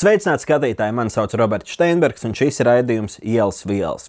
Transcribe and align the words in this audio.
Sveicināti 0.00 0.46
skatītāji! 0.46 0.94
Mani 0.96 1.12
sauc 1.12 1.34
Roberts 1.36 1.74
Steinbergs, 1.76 2.22
un 2.24 2.32
šis 2.32 2.62
ir 2.62 2.68
raidījums 2.70 3.18
Ielas 3.20 3.66
vielas. 3.68 4.06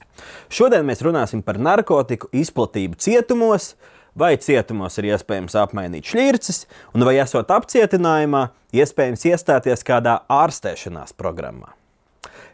Šodien 0.47 0.85
mēs 0.87 1.01
runāsim 1.03 1.41
par 1.43 1.57
narkotiku 1.59 2.29
izplatību 2.31 2.95
cietumos, 3.01 3.73
vai 4.15 4.37
cietumos 4.39 4.95
ir 5.01 5.09
iespējams 5.09 5.57
apmainīt 5.59 6.07
šķirces, 6.07 6.61
un 6.95 7.03
vai 7.03 7.17
esot 7.19 7.51
apcietinājumā, 7.51 8.45
iespējams 8.71 9.27
iestāties 9.33 9.83
kādā 9.83 10.21
ārstēšanās 10.31 11.11
programmā. 11.19 11.73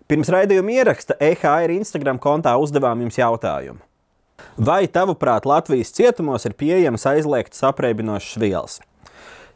Pirms 0.10 0.33
raidījuma 0.33 0.74
ieraksta 0.79 1.19
EHR 1.21 1.75
Instagram 1.78 2.18
kontā 2.24 2.57
uzdevām 2.57 3.06
jums 3.06 3.21
jautājumu. 3.21 3.83
Vai 4.57 4.88
tavuprāt 4.89 5.46
Latvijas 5.46 5.93
cietumos 5.93 6.50
ir 6.50 6.57
pieejamas 6.57 7.06
aizliegtas 7.14 7.61
apreibinošas 7.69 8.42
vielas? 8.42 8.82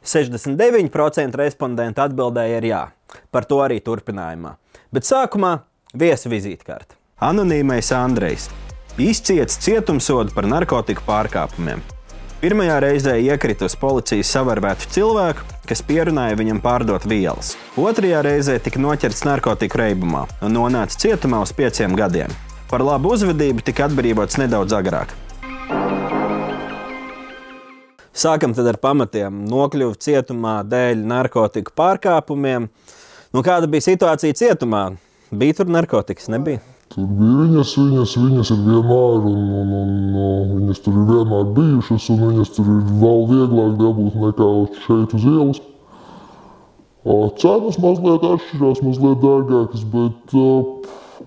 69% 0.05 1.37
respondentu 1.37 2.01
atbildēja 2.01 2.57
ar 2.57 2.67
jā. 2.67 2.81
Par 3.31 3.45
to 3.45 3.61
arī 3.61 3.79
turpinājumā. 3.83 4.55
Bet 4.91 5.07
sākumā 5.07 5.59
viesu 5.93 6.31
vizītkārta. 6.31 6.97
Anonīmais 7.21 7.91
Andrejs 7.93 8.49
izciets 8.99 9.57
cietumsodu 9.61 10.33
par 10.35 10.47
narkotiku 10.49 11.03
pārkāpumiem. 11.07 11.81
Pirmajā 12.41 12.79
reizē 12.81 13.13
iekrita 13.21 13.67
uz 13.69 13.75
policijas 13.77 14.31
savarbētu 14.33 14.87
cilvēku, 14.95 15.45
kas 15.69 15.83
pierunāja 15.85 16.39
viņam 16.39 16.61
pārdot 16.63 17.05
vielas. 17.05 17.53
Otrajā 17.77 18.23
reizē 18.25 18.57
tika 18.57 18.81
noķerts 18.81 19.21
narkotiku 19.27 19.83
reibumā 19.83 20.25
un 20.41 20.57
nonāca 20.57 20.97
cietumā 21.03 21.43
uz 21.45 21.53
pieciem 21.53 21.93
gadiem. 21.97 22.33
Par 22.71 22.81
labu 22.81 23.13
uzvedību 23.13 23.61
tika 23.67 23.85
atbrīvots 23.85 24.41
nedaudz 24.41 24.73
agrāk. 24.73 25.13
Sākam 28.11 28.51
ar 28.59 28.75
pamatiem. 28.75 29.45
Nokļuva 29.47 29.95
cietumā 30.03 30.57
dēļ 30.67 31.05
narkotiku 31.07 31.71
pārkāpumiem. 31.79 32.67
Nu, 33.31 33.43
kāda 33.45 33.69
bija 33.71 33.85
situācija 33.85 34.35
cietumā? 34.35 34.89
Bija 35.31 35.61
tur 35.61 35.71
narkotikas, 35.71 36.27
nebija? 36.27 36.59
Tur 36.91 37.05
bija 37.07 37.45
viņas, 37.45 37.69
viņas, 37.79 38.15
viņas 38.19 38.49
ir 38.51 38.63
vienmēr, 38.65 39.27
un, 39.31 39.45
un, 39.61 39.69
un, 39.77 39.93
un 40.19 40.49
viņas 40.57 40.81
tur 40.83 40.97
ir 40.99 41.05
vienmēr 41.07 41.53
bijušas, 41.55 42.09
un 42.11 42.19
viņas 42.25 42.51
tur 42.57 42.73
ir 42.73 42.81
vēl 42.99 43.23
vieglāk 43.29 43.77
dabūt 43.79 44.17
nekā 44.25 44.49
šeit 44.83 45.15
uz 45.15 45.27
ielas. 45.31 45.61
Cenas 47.39 47.79
mazliet 47.81 48.27
atšķirās, 48.27 48.83
mazliet 48.83 49.23
dārgākas, 49.23 49.87
bet 49.95 50.35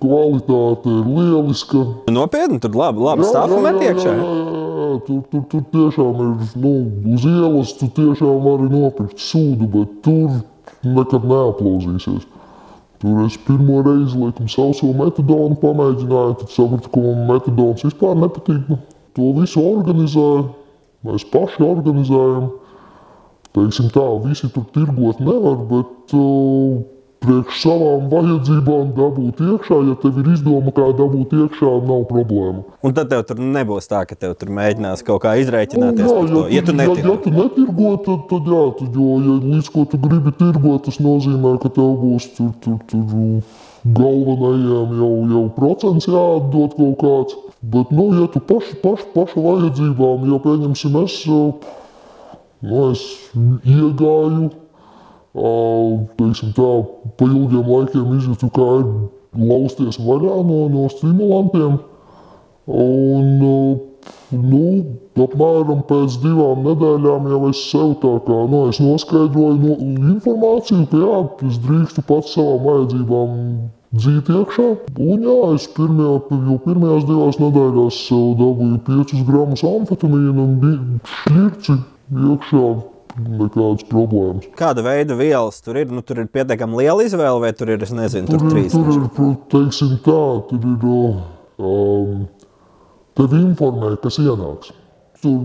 kvalitāte 0.05 0.93
ir 1.01 1.09
lieliska. 1.17 1.87
Nopietni, 2.13 2.61
tur 2.61 2.77
labi, 2.77 3.09
labi 3.09 3.33
stāv 3.33 3.57
met 3.65 3.81
iekšā. 3.81 4.13
Jā, 4.13 4.21
jā, 4.21 4.37
jā, 4.37 4.53
jā, 4.53 4.74
tur, 5.07 5.23
tur, 5.31 5.43
tur 5.51 5.65
tiešām 5.73 6.21
ir, 6.25 6.47
nu, 6.63 6.73
uz 7.15 7.27
ielas 7.29 7.75
tu 7.79 7.89
tiešām 7.97 8.41
vari 8.45 8.71
nopirkt 8.73 9.21
sūdu, 9.23 9.69
bet 9.73 9.99
tur 10.07 10.41
nekad 10.85 11.27
neaplūzīsies. 11.29 12.27
Tur 13.03 13.21
es 13.27 13.37
pirmo 13.47 13.83
reizi 13.85 14.17
laikam 14.17 14.49
sauso 14.49 14.89
metadonu 14.97 15.59
pamēģināju, 15.61 16.39
tad 16.41 16.55
sapratu, 16.55 16.93
ka 16.93 17.03
man 17.05 17.27
metadons 17.29 17.85
vispār 17.85 18.17
nepatīk. 18.23 18.63
Nu, 18.71 18.79
to 19.15 19.31
visu 19.37 19.61
organizēju, 19.61 20.45
mēs 21.09 21.27
paši 21.35 21.67
organizējam. 21.67 22.49
Teiksim 23.55 23.91
tā, 23.95 24.07
visi 24.25 24.49
tur 24.51 24.65
tirgot 24.75 25.21
nevar, 25.23 25.61
bet 25.71 26.15
uh, 26.17 26.81
priekš 27.25 27.61
savām 27.65 28.07
vajadzībām 28.13 28.93
dabūt 28.97 29.43
iekšā. 29.45 29.81
Ja 29.89 29.97
tev 30.03 30.21
ir 30.23 30.31
izdoma, 30.35 30.73
kā 30.77 30.89
dabūt 31.01 31.35
iekšā, 31.41 31.73
nav 31.89 32.05
problēma. 32.11 32.65
Un 32.85 32.97
tad 32.97 33.11
tev 33.13 33.25
tur 33.29 33.41
nebūs 33.41 33.91
tā, 33.91 34.05
ka 34.09 34.19
tev 34.19 34.37
tur 34.41 34.53
mēģinās 34.55 35.05
kaut 35.07 35.25
kā 35.25 35.35
izreikināties 35.43 36.07
Nu, 36.07 36.27
to. 36.31 36.47
Ja 36.53 36.63
tu 36.65 36.75
ja, 36.75 36.79
netirgo. 36.83 37.15
ja 37.15 37.23
tu 37.25 37.35
netirgo, 37.35 37.93
tad, 38.07 38.25
tad 38.31 38.51
jā, 38.55 38.65
tad, 38.81 38.99
jo 39.01 39.21
ja 39.25 39.37
līdz 39.45 39.71
ko 39.75 39.87
tu 39.91 40.01
gribi 40.05 40.35
tirgot, 40.39 40.85
tas 40.89 41.01
nozīmē, 41.03 41.57
ka 41.63 41.73
tev 41.75 41.95
būs 42.03 42.31
tur, 42.37 42.53
tur, 42.65 42.81
tur 42.91 43.05
galvenajiem 43.85 44.97
jau, 44.99 45.13
jau 45.35 45.45
procents 45.59 46.09
jāatdod 46.09 46.77
kaut 46.79 46.99
kāds. 47.03 47.39
Bet, 47.65 47.93
nu, 47.97 48.11
ja 48.17 48.29
tu 48.29 48.41
paši, 48.45 48.77
paši, 48.83 49.09
paši 49.15 49.41
vajadzībām, 49.41 50.27
ja 50.29 50.41
pieņemsim, 50.45 50.99
es, 51.01 51.17
uh, 51.33 51.73
nu, 52.65 52.83
es 52.91 53.05
iegāju, 53.65 54.51
teiksim 55.35 56.53
tā, 56.55 56.71
pa 57.19 57.27
ilgiem 57.27 57.67
laikiem 57.67 58.13
izjūtu, 58.19 58.51
kā 58.55 58.69
ir 58.83 58.93
lausties 59.51 59.99
vaļā 59.99 60.39
no, 60.47 60.61
no 60.71 60.87
stimulantiem. 60.93 61.81
Un, 62.65 63.27
uh, 63.45 63.83
nu, 64.33 64.63
apmēram 65.25 65.83
pēc 65.89 66.17
divām 66.23 66.65
nedēļām 66.67 67.29
jau 67.33 67.41
es 67.51 67.61
sev 67.71 67.95
tā 68.03 68.13
kā 68.27 68.39
nu, 68.51 68.65
es 68.71 68.81
noskaidroju 68.83 69.59
no, 69.61 69.77
informāciju, 70.15 70.87
ka 70.91 71.03
jā, 71.03 71.21
es 71.51 71.61
drīkstu 71.67 72.05
pats 72.09 72.35
savām 72.37 72.65
vajadzībām 72.65 73.37
dzīt 73.95 74.31
iekšā. 74.35 74.71
Un 75.03 75.29
jā, 75.29 75.37
es 75.59 75.69
pirmajā, 75.77 76.17
jau 76.49 76.59
pirmajās 76.65 77.07
divās 77.11 77.43
nedēļās 77.43 78.01
sev 78.09 78.35
dabūju 78.41 78.81
5 78.89 79.15
gramus 79.29 79.67
amfetamīnu 79.69 80.49
un 80.49 80.59
bija 80.63 81.15
šķirci 81.21 81.79
iekšā. 82.31 82.67
Nekādas 83.15 83.85
problēmas. 83.87 84.49
Kāda 84.59 84.83
veida 84.83 85.15
vielas 85.15 85.61
tur 85.63 85.77
ir? 85.79 85.87
Nu, 85.95 86.03
tur 86.03 86.19
ir 86.25 86.27
pietiekami 86.35 86.81
liela 86.83 87.05
izvēle, 87.07 87.39
vai 87.45 87.53
tur 87.55 87.71
ir, 87.71 87.83
es 87.87 87.93
nezinu, 87.95 88.27
tur, 88.27 88.41
Tur 88.43 88.49
ir, 88.49 88.55
trīs. 88.57 88.73
tur 88.75 88.89
ir, 88.91 89.05
pro- 89.15 89.37
teiksim 89.55 89.93
tā, 90.03 90.17
tur 90.51 90.67
ir, 90.73 90.89
um, 91.63 92.25
tev 93.15 93.37
informē, 93.39 93.93
kas 94.03 94.19
ienāks. 94.19 94.73
Tur 95.25 95.39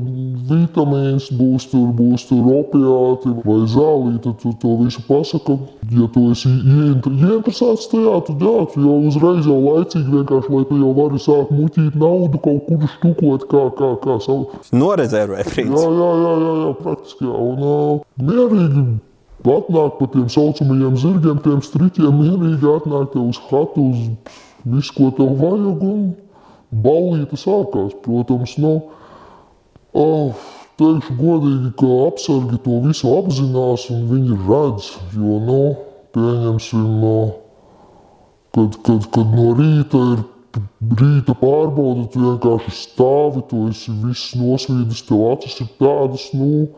vitamīns 0.50 1.30
būs, 1.40 1.70
tur 1.72 1.92
būs 1.96 2.26
tur 2.28 2.48
opiāti 2.52 3.32
vai 3.46 3.60
zālīti, 3.72 4.34
tu 4.42 4.52
to 4.60 4.74
visu 4.82 5.00
pasaka. 5.08 5.56
Ja 5.96 6.08
tu 6.14 6.26
esi 6.34 6.50
ieinter- 6.52 7.16
ieinteresēts 7.16 7.88
tajā, 7.94 8.16
tad 8.28 8.44
jā, 8.44 8.56
tu 8.74 8.84
jau 8.84 8.98
uzreiz 9.08 9.48
jau 9.48 9.56
laicīgi 9.64 10.12
vienkārši, 10.18 10.52
lai 10.56 10.66
tu 10.70 10.80
jau 10.82 10.92
vari 10.98 11.22
sākt 11.24 11.54
muļķīt 11.56 11.96
naudu 11.96 12.42
kaut 12.44 12.68
kur 12.68 12.84
štukot, 12.96 13.48
kā, 13.54 13.64
kā, 13.80 13.90
kā 14.04 14.18
savu. 14.26 14.50
Norezervē, 14.76 15.40
Jā, 15.46 15.48
principā. 15.54 15.88
jā, 16.02 16.12
jā, 16.26 16.34
jā, 16.44 16.54
jā 16.66 16.74
praktiski. 16.84 17.26
Jā. 17.30 17.40
Un 17.40 17.64
uh, 17.64 18.04
mierīgi 18.20 18.86
atnāk 19.56 19.98
pa 20.02 20.06
tiem 20.14 20.28
saucamajiem 20.30 20.98
zirgiem, 21.00 21.40
tiem 21.48 21.62
striķiem, 21.64 22.20
mierīgi 22.20 22.74
atnāk 22.76 23.14
tev 23.16 23.30
uz 23.32 23.40
hatu, 23.48 23.90
uz 23.94 24.00
visu, 24.68 24.94
ko 25.00 25.14
tev 25.16 25.32
vajag. 25.40 25.84
Un 25.94 26.10
ballīte 26.84 27.40
sākās. 27.40 27.96
Protams, 28.04 28.58
nu, 28.62 28.76
oh, 29.98 30.48
teikšu 30.80 31.16
godīgi, 31.20 31.74
ka 31.80 31.92
apsargi 32.08 32.60
to 32.66 32.80
visu 32.86 33.14
apzinās 33.18 33.90
un 33.94 34.08
viņi 34.10 34.40
redz. 34.48 34.92
Jo, 35.16 35.38
nu, 35.46 35.62
pieņemsim, 36.16 36.90
uh, 37.06 37.32
kad, 38.56 38.78
kad, 38.86 39.08
kad 39.14 39.34
no 39.38 39.54
rīta 39.58 40.04
ir 40.16 40.28
rīta 41.00 41.36
pārbauda, 41.38 42.08
tu 42.12 42.22
vienkārši 42.24 42.76
stāvi, 42.76 43.44
tu 43.50 43.66
esi 43.70 43.94
viss 44.04 44.36
nosvīdis, 44.40 45.04
tev 45.08 45.26
acis 45.34 45.60
ir 45.64 45.70
tādas, 45.82 46.26
nu, 46.34 46.70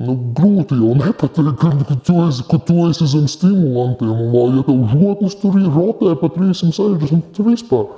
nu 0.00 0.16
grūti 0.36 0.78
jau 0.80 0.94
nepateikt, 0.96 1.58
ka, 1.60 1.72
ka, 1.90 1.98
tu 2.06 2.16
esi, 2.26 2.46
ka 2.50 2.60
tu 2.68 2.78
esi 2.88 3.08
zem 3.12 3.28
stimulantiem, 3.30 4.12
un 4.14 4.32
vēl, 4.32 4.58
ja 4.58 4.66
tev 4.68 4.82
žoklis 4.94 5.38
tur 5.42 5.60
ir 5.60 5.68
rotē 5.74 6.16
pa 6.20 6.32
360, 6.38 7.32
tad 7.36 7.50
vispār. 7.50 7.88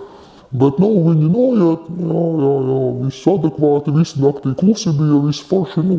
Bet, 0.49 0.79
nu, 0.81 0.89
viņi 1.05 1.27
noiet, 1.29 1.89
jā, 2.01 2.21
jā, 2.41 2.53
jā, 2.71 2.85
viss 3.03 3.27
adekvāti, 3.29 3.93
visi 3.93 4.23
naktī 4.23 4.55
klusi 4.57 4.95
bija, 4.97 5.19
viss 5.27 5.45
forši, 5.45 5.83
nu, 5.85 5.99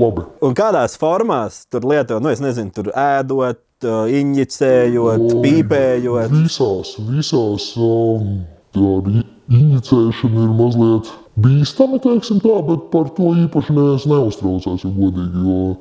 labi. 0.00 0.24
Un 0.42 0.56
kādās 0.58 0.98
formās 0.98 1.60
tur 1.70 1.86
lieto, 1.86 2.18
nu, 2.18 2.32
es 2.34 2.42
nezinu, 2.42 2.74
tur 2.74 2.90
ēdot, 2.90 3.62
injicējot, 3.84 5.28
Oi, 5.28 5.40
pīpējot. 5.44 6.34
Visās, 6.34 6.94
visās 7.06 7.70
um, 7.78 8.44
tāda 8.74 9.22
injicēšana 9.52 10.46
ir 10.46 10.54
mazliet 10.58 11.10
bīstama, 11.40 12.00
teiksim 12.02 12.40
tā, 12.44 12.58
bet 12.68 12.88
par 12.92 13.10
to 13.16 13.34
īpaši 13.44 13.76
neviens 13.76 14.06
neuztraucās, 14.08 14.86
ja 14.86 14.92
godīgi. 14.94 15.44
Jo 15.46 15.74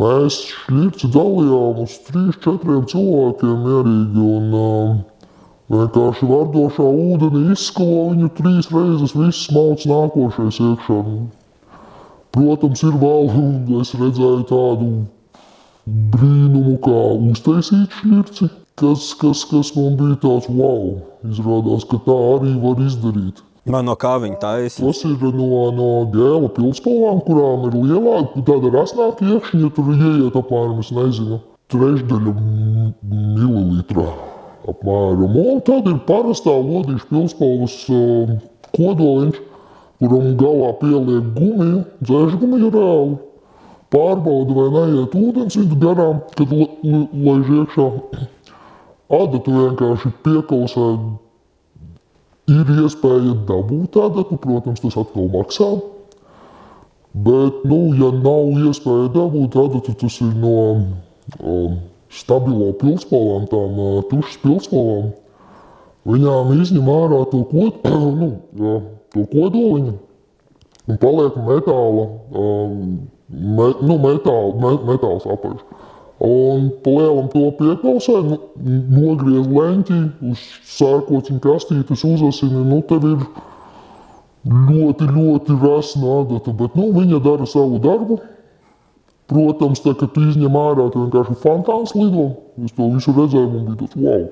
mēs 0.00 0.40
šķirci 0.50 1.10
dalījām 1.14 1.82
uz 1.84 1.98
trīs, 2.08 2.38
četriem 2.44 2.86
cilvēkiem 2.90 3.58
mierīgi 3.66 4.24
un 4.24 4.56
um, 4.58 5.02
vienkārši 5.72 6.28
vardošā 6.28 6.84
ūdenī 6.84 7.44
izskalo 7.54 8.10
viņu 8.12 8.30
trīs 8.38 8.68
reizes, 8.72 9.14
viss 9.16 9.50
mauc 9.54 9.84
nākošais 9.88 10.60
iekšā. 10.60 10.98
Protams, 12.34 12.82
ir 12.82 12.98
vēl, 12.98 13.30
es 13.80 13.94
redzēju 13.94 14.44
tādu 14.50 14.90
brīnumu, 15.86 16.76
kā 16.84 17.00
uztaisīt 17.30 17.94
šķirci, 18.00 18.50
kas, 18.80 19.08
kas, 19.20 19.44
kas 19.48 19.72
man 19.78 19.96
bija 20.00 20.18
tāds 20.24 20.50
wow. 20.50 20.98
Izrādās, 21.30 21.86
ka 21.88 22.00
tā 22.04 22.16
arī 22.34 22.54
var 22.60 22.82
izdarīt. 22.84 23.44
Man 23.70 23.86
no 23.88 23.94
kā 23.96 24.18
viņa 24.20 24.36
taisa. 24.42 24.82
Tas 24.82 25.00
ir 25.08 25.22
no, 25.38 25.70
no 25.72 25.88
gēla 26.12 26.50
pildspalvām, 26.52 27.22
kurām 27.24 27.64
ir 27.70 27.78
lielāka, 27.86 28.44
tāda 28.44 28.74
rasnāka 28.74 29.30
iekšņa, 29.30 29.72
tur 29.78 29.94
ieiet 29.94 30.36
apmēram, 30.36 30.82
es 30.84 30.92
nezinu, 30.92 31.40
trešdaļa 31.72 32.36
m- 32.36 32.92
mililitra 33.08 34.33
apmēram. 34.70 35.36
Un 35.44 35.60
tad 35.66 35.86
ir 35.90 36.00
parastā 36.08 36.54
lodīša 36.54 37.10
pildspalvas 37.10 37.76
uh, 37.92 38.34
kodoliņš, 38.76 39.38
kuram 40.00 40.32
galā 40.40 40.72
pieliek 40.80 41.30
gumiju, 41.36 41.84
dzēžgumiju 42.02 42.72
reāli. 42.74 43.16
pārbauda, 43.94 44.54
vai 44.58 44.68
neiet 44.74 45.12
ūdensvidi 45.14 45.76
garām, 45.78 46.22
kad 46.34 46.50
la- 46.50 46.72
la- 46.82 47.08
laiž 47.26 47.50
iekšā. 47.60 47.84
Adatu 49.14 49.52
vienkārši 49.54 50.10
piekausē. 50.24 50.86
Ir 52.50 52.72
iespēja 52.82 53.34
dabūt 53.48 53.96
adatu, 53.96 54.36
protams, 54.36 54.80
tas 54.80 54.96
atkal 55.00 55.30
maksā. 55.32 55.68
Bet, 57.14 57.62
nu, 57.64 57.94
ja 57.94 58.10
nav 58.10 58.58
iespēja 58.66 59.08
dabūt 59.14 59.54
adatu, 59.62 59.94
tas 59.94 60.20
ir 60.20 60.34
no 60.42 60.56
um, 61.38 61.78
stabilo 62.14 62.72
pilspolām, 62.80 63.46
tām 63.50 63.78
tušas 64.10 64.40
pilspolām. 64.42 65.12
Viņām 66.08 66.50
izņem 66.60 66.90
ārā 66.92 67.22
to, 67.32 67.44
kod, 67.50 67.86
nu, 68.20 68.32
jā, 68.60 68.74
to 69.14 69.28
kodoliņu 69.32 69.94
un 70.84 71.00
paliek 71.00 71.36
metāla, 71.46 72.04
me, 73.30 73.68
nu, 73.80 73.96
metāla, 74.02 74.52
me, 74.60 74.74
metāls 74.92 75.24
apaļš. 75.24 75.64
Un 76.24 76.68
palielam 76.84 77.26
to 77.32 77.48
piekausē, 77.58 78.20
nu, 78.28 78.38
nogriez 78.94 79.48
leņķi, 79.50 79.98
uz 80.30 80.44
sērkociņu 80.76 81.40
kastītes 81.42 82.04
uzasini, 82.06 82.62
nu, 82.68 82.78
tev 82.88 83.08
ir 83.08 83.24
ļoti, 84.44 85.08
ļoti 85.08 85.58
resna 85.64 86.20
adata, 86.20 86.54
bet, 86.54 86.78
nu, 86.78 86.92
viņa 86.94 87.20
dara 87.24 87.48
savu 87.50 87.80
darbu. 87.82 88.20
Protams, 89.30 89.80
tā, 89.80 89.94
kad 89.96 90.12
tu 90.12 90.26
izņem 90.28 90.56
ārā, 90.60 90.90
tu 90.92 91.06
vienkārši 91.06 91.38
fantāns 91.40 91.94
lido. 91.96 92.26
Es 92.64 92.74
to 92.76 92.90
visu 92.92 93.14
redzēju, 93.16 93.48
man 93.54 93.70
bija 93.70 93.80
tāds 93.86 93.96
wow. 94.02 94.26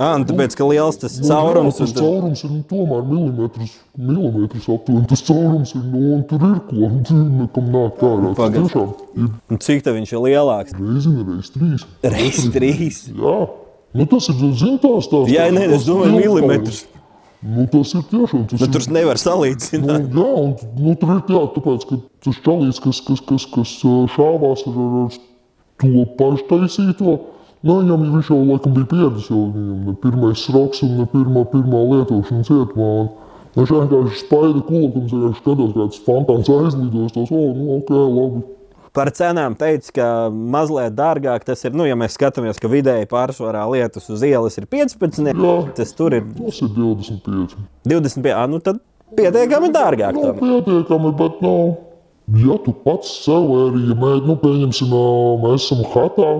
Ah, 0.00 0.14
un 0.16 0.22
tāpēc, 0.24 0.54
ka 0.56 0.64
liels 0.64 0.96
tas 0.96 1.18
Nu, 1.20 1.26
caurums 1.28 1.76
jā, 1.76 1.84
tas 1.84 1.90
caurums 1.98 2.42
ir 2.46 2.52
nu, 2.54 2.60
tomēr 2.70 3.02
milimetrus, 3.04 3.72
milimetrus 4.00 4.68
aptuveni. 4.72 5.08
Tas 5.10 5.24
caurums 5.26 5.74
ir, 5.76 5.82
nu, 5.92 6.04
un 6.14 6.22
tur 6.30 6.44
ir 6.46 6.60
ko, 6.70 6.78
un 6.88 7.02
tur 7.04 7.18
nekam 7.40 7.66
nāk 7.74 8.04
ārā. 8.08 8.30
Tas 8.30 8.38
Pagaid. 8.38 8.68
tiešām 8.68 8.94
ir 9.26 9.26
un 9.50 9.60
cik 9.66 9.84
tev 9.84 9.98
viņš 9.98 10.14
ir 10.14 10.22
lielāks? 10.24 10.78
reizina, 10.78 11.26
reiz 11.26 11.52
trīs. 11.56 11.84
Reiz 12.14 12.40
trīs. 12.54 13.02
Jā, 13.12 13.36
nu, 13.92 14.08
tas 14.14 14.30
ir, 14.32 14.40
zin, 14.62 14.80
tās 14.80 15.10
tās. 15.12 15.28
Jā, 15.34 15.50
nē, 15.52 15.66
es 15.76 15.84
domāju, 15.88 16.16
milimetrus. 16.16 16.84
Nu, 17.40 17.64
tas 17.72 17.94
ir 17.96 18.02
tiešām, 18.10 18.42
tas 18.50 18.60
Nu, 18.60 18.66
tur 18.68 18.84
nevar 18.92 19.16
Nu, 19.16 19.22
salīdzināt. 19.22 20.10
jā, 20.12 20.26
un 20.42 20.50
nu, 20.76 20.94
tur 21.00 21.12
ir 21.14 21.32
jā, 21.32 21.42
tāpēc, 21.54 21.86
ka 21.88 21.96
tas 22.26 22.40
čalīs, 22.44 22.80
kas, 22.84 23.00
kas, 23.06 23.22
kas, 23.24 23.46
kas 23.54 23.72
šāvās 24.12 24.66
ar, 24.68 24.76
ar, 24.76 24.98
ar 25.06 25.16
to 25.80 26.04
pašu 26.18 26.44
taisīto, 26.50 27.16
nu, 27.64 27.78
viņam 27.80 28.04
viņš 28.12 28.30
jau 28.34 28.42
laikam 28.44 28.76
bija 28.76 28.90
pieredzis, 28.92 29.30
jo 29.32 29.46
viņam 29.56 29.80
ne 29.88 29.96
pirmais 30.04 30.44
sroks 30.44 30.84
un 30.84 30.98
ne 31.00 31.08
pirmā, 31.08 31.46
pirmā 31.48 31.80
lietošana 31.94 32.44
cietumā. 32.50 32.92
Un, 33.00 33.10
Viņš 33.50 33.70
vienkārši 33.74 34.26
kūku 34.30 35.00
un 35.00 35.08
vienkārši 35.10 35.40
skatās, 35.40 35.72
kāds 35.74 36.02
fantāns 36.06 36.50
aizlidos. 36.54 37.14
Tas, 37.16 37.32
oh, 37.34 37.48
nu, 37.56 37.80
ok, 37.80 37.88
labi. 37.90 38.42
Par 38.92 39.06
cenām 39.14 39.54
teica, 39.54 39.92
ka 39.94 40.06
mazliet 40.34 40.96
dārgāk 40.98 41.44
tas 41.46 41.60
ir. 41.62 41.74
Nu, 41.78 41.84
ja 41.86 41.94
mēs 41.94 42.16
skatāmies, 42.18 42.58
ka 42.58 42.66
vidēji 42.72 43.06
pārsvarā 43.10 43.62
lietas 43.70 44.08
uz 44.10 44.24
ielas 44.26 44.58
ir 44.58 44.66
15, 44.66 45.30
Jā. 45.30 45.52
tas 45.78 45.92
tur 45.94 46.16
ir 46.18 46.24
Tas 46.34 46.58
ir 46.64 46.72
25. 46.74 47.54
25. 47.86 48.32
Ah, 48.34 48.48
nu 48.50 48.58
tad 48.58 48.80
pietiekami 49.14 49.70
dārgāk. 49.74 50.16
Nu, 50.18 50.24
tomēr. 50.32 50.40
pietiekami, 50.42 51.12
bet, 51.20 51.38
nu, 51.46 51.54
ja 52.42 52.58
tu 52.66 52.74
pats 52.82 53.12
sev 53.24 53.46
arī, 53.60 53.84
ja 53.92 53.96
mē, 54.02 54.10
nu, 54.26 54.34
pieņemsim, 54.42 54.90
mēs 55.46 55.68
esam 55.68 55.86
hatā, 55.94 56.32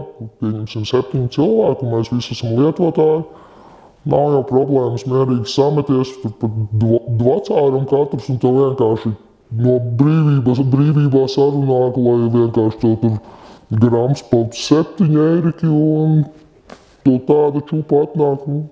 pieņemsim 0.43 0.89
septiņu 0.91 1.31
cilvēku, 1.39 1.87
mēs 1.95 2.11
visi 2.17 2.35
esam 2.35 2.59
lietotāji, 2.59 3.25
nav 4.11 4.31
jau 4.35 4.43
problēmas 4.51 5.07
mierīgi 5.07 5.51
sameties, 5.55 6.17
tur 6.23 6.35
pat 6.43 6.61
dv- 6.83 7.03
dvacāram 7.23 7.87
katrs, 7.91 8.31
un 8.33 8.39
tev 8.43 8.59
vienkārši 8.59 9.15
no 9.51 9.77
brīvības, 10.01 10.65
brīvībā 10.73 11.25
sarunā, 11.31 11.79
lai 11.97 12.19
vienkārši 12.35 12.83
tev 12.83 12.99
tur 13.05 13.81
grams 13.85 14.23
pa 14.31 14.45
septiņi 14.57 15.23
eiriki, 15.29 15.71
un 15.71 16.23
to 17.07 17.17
tāda 17.29 17.65
čūpa 17.71 18.05
atnāk, 18.09 18.47
nu, 18.51 18.67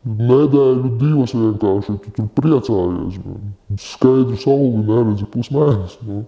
Nedēļu, 0.00 0.94
divas 0.96 1.34
vienkārši 1.36 1.98
tu 2.00 2.10
tur 2.16 2.28
priecājies. 2.38 3.18
Skaidru 3.84 4.38
sauli 4.40 4.80
neredzi 4.80 5.26
pusmēnesi. 5.28 5.98
Nu. 6.08 6.22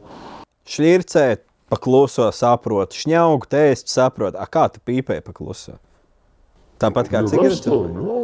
Šķircēt, 0.69 1.46
pakluso, 1.73 2.26
saprot, 2.37 2.93
šņaugu, 2.93 3.49
tēst, 3.49 3.88
saprot. 3.88 4.37
A, 4.37 4.44
kā 4.44 4.67
tu 4.75 4.82
pīpēji 4.85 5.25
pakluso? 5.25 5.78
Tāpat 6.85 7.08
kā 7.14 7.25
cigaretes. 7.31 7.64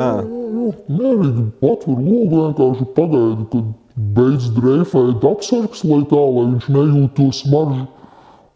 Ah. 0.04 0.20
Mierīgi 0.92 1.46
patver 1.62 1.96
logu, 1.96 2.42
vienkārši 2.42 2.88
pagaidi, 2.98 3.48
kad 3.54 3.72
beidz 3.98 4.50
dreifēt 4.54 5.24
apsargs, 5.26 5.84
lai 5.84 6.02
tā, 6.10 6.18
lai 6.18 6.44
viņš 6.52 6.68
nejūt 6.74 7.14
to 7.18 7.30
smaržu. 7.34 7.86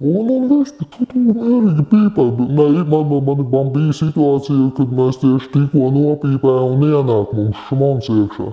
Un, 0.03 0.29
un 0.35 0.49
viss, 0.51 0.75
tu 0.75 0.87
tu 0.91 1.07
tu 1.07 1.21
mierīgi 1.23 1.85
pīpē. 1.91 2.25
Nē, 2.43 2.67
man, 2.91 3.05
man, 3.11 3.23
man, 3.27 3.43
man 3.53 3.69
bija 3.75 3.95
situācija, 3.95 4.73
kad 4.79 4.95
mēs 4.99 5.21
tieši 5.23 5.51
tikko 5.53 5.91
nopīpējām 5.95 6.75
un 6.75 6.87
ienāk 6.89 7.35
mums 7.39 7.61
šmons 7.69 8.11
iekšā. 8.11 8.49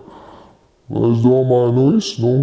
Es 1.10 1.24
domāju, 1.24 1.72
nu 1.74 1.88
viss, 1.96 2.20
nu, 2.22 2.34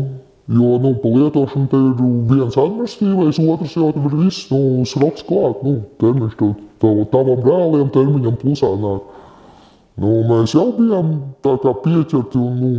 jo, 0.59 0.73
nu, 0.83 0.93
pa 1.03 1.13
lietošanu 1.15 1.71
te 1.71 1.83
ir 1.87 2.03
viens 2.33 2.59
administratīvais, 2.63 3.41
otrs 3.55 3.79
jau 3.79 3.93
tur 3.95 4.11
ir 4.11 4.19
viss, 4.25 4.47
nu, 4.51 4.83
sroks 4.91 5.27
klāt, 5.27 5.63
nu, 5.67 5.81
termiņš 6.03 6.39
tev, 6.43 6.55
tav, 6.83 7.03
tavam 7.15 7.43
reāliem 7.47 7.91
termiņam 7.95 8.39
plusā 8.43 8.73
nāk. 8.83 9.11
Nu, 10.03 10.17
mēs 10.33 10.55
jau 10.55 10.69
bijām 10.77 11.15
tā 11.47 11.55
kā 11.63 11.79
pieķerti 11.87 12.43
un, 12.43 12.59
nu, 12.63 12.73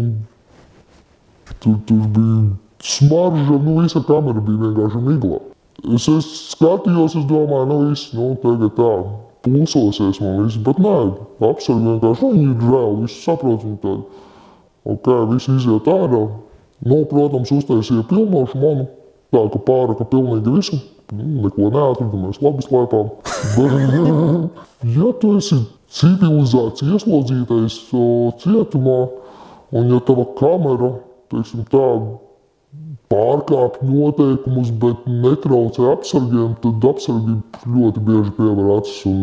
tur, 1.63 1.77
tur 1.87 2.03
bija 2.15 2.39
smarža, 2.83 3.59
nu, 3.63 3.77
visa 3.81 4.03
kamera 4.07 4.43
bija 4.43 4.65
vienkārši 4.65 5.03
miglā. 5.05 5.39
Es, 5.93 6.07
es 6.09 6.27
skatījos, 6.53 7.15
es 7.19 7.25
domāju, 7.29 7.67
nu, 7.69 7.79
viss, 7.89 8.11
nu, 8.17 8.31
tagad 8.43 8.73
tā, 8.77 8.91
pulsosies 9.45 10.21
man 10.23 10.43
viss, 10.45 10.59
bet 10.65 10.79
nē, 10.81 10.95
apsver 11.49 11.79
vienkārši, 11.83 12.25
nu, 12.25 12.33
viņi 12.35 12.49
ir 12.51 12.65
reāli, 12.65 13.03
visi 13.05 13.21
saprot, 13.23 13.63
viņi 13.65 13.79
tādi. 13.85 14.25
Ok, 14.87 15.09
visi 15.33 15.51
iziet 15.51 15.89
ārā. 15.91 16.21
Nu, 16.87 17.01
protams, 17.09 17.51
uztaisīja 17.51 18.05
pilnošu 18.07 18.59
manu. 18.61 18.85
Tā 19.33 19.41
kā 19.51 19.59
pāraka 19.67 20.05
pilnīgi 20.07 20.53
visu. 20.53 20.77
Neko 21.11 21.69
neatradu, 21.71 22.19
mēs 22.19 22.39
labi 22.43 22.63
slēpām. 22.63 23.09
Bet, 23.55 24.93
ja 24.95 25.11
tu 25.21 25.33
esi 25.39 25.59
civilizēts 25.97 26.83
ieslodzītais 26.83 27.77
cietumā, 28.43 28.97
un 29.75 29.91
ja 29.93 29.99
tava 30.07 30.27
kamera, 30.39 30.91
teiksim 31.31 31.65
tā, 31.71 31.87
pārkāpj 33.11 33.83
noteikumus, 33.87 34.71
bet 34.81 35.05
netraucē 35.07 35.91
apsargiem, 35.93 36.55
tad 36.63 36.87
apsargi 36.91 37.37
ļoti 37.75 38.03
bieži 38.07 38.33
pievēr 38.37 38.71
acis. 38.77 38.97
Un, 39.09 39.21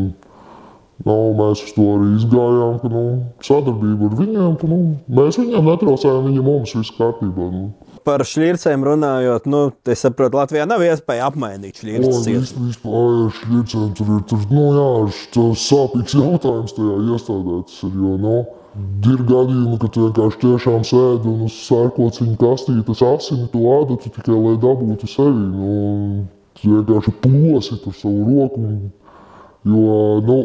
nu, 1.04 1.16
mēs 1.40 1.64
uz 1.66 1.74
to 1.76 1.88
arī 1.96 2.10
izgājām, 2.18 2.78
ka 2.82 2.92
nu, 2.92 3.04
sadarbība 3.44 4.08
ar 4.08 4.18
viņiem, 4.22 4.54
ka 4.60 4.70
nu, 4.70 4.80
mēs 5.20 5.40
viņiem 5.40 5.70
netraucējām, 5.72 6.30
viņi 6.30 6.46
mums 6.46 6.76
viss 6.78 6.96
kārtībā. 6.96 7.50
Nu. 7.52 7.66
Par 8.04 8.20
šķircēm 8.28 8.82
runājot, 8.84 9.46
nu, 9.48 9.60
es 9.88 10.02
saprotu, 10.04 10.36
Latvijā 10.36 10.66
nav 10.68 10.82
iespēja 10.84 11.30
apmainīt 11.30 11.78
šķirces. 11.80 12.26
vis- 12.36 12.52
Vispār 12.52 13.30
šķircēm 13.38 13.94
tur 13.96 14.10
ir 14.18 14.22
tur, 14.28 14.42
nu, 14.50 14.64
jā, 14.76 14.88
tas 15.32 15.62
sāpīgs 15.70 16.12
jautājums 16.18 16.74
tajā 16.76 16.98
iestādē. 17.14 17.54
Tas 17.64 17.78
ir, 17.88 17.94
jo, 17.96 18.12
nu, 18.20 18.34
ir 19.08 19.22
gadījumi, 19.30 19.78
ka 19.80 19.88
tu 19.88 20.04
vienkārši 20.10 20.40
tiešām 20.44 20.84
sēdi 20.84 21.32
un 21.32 21.40
uz 21.46 21.56
sērkociņu 21.64 22.36
kastītes 22.42 23.00
asini 23.08 23.48
to 23.54 23.58
ādatu 23.78 24.12
tikai, 24.18 24.36
lai 24.36 24.54
dabūtu 24.60 25.08
sevi. 25.08 25.46
Nu, 25.54 26.26
tu 26.60 26.74
vienkārši 26.74 27.14
plosi 27.24 27.80
tur 27.84 27.96
savu 27.96 28.20
roku. 28.36 28.60
Un, 28.60 28.92
jo, 29.64 30.20
nu, 30.28 30.36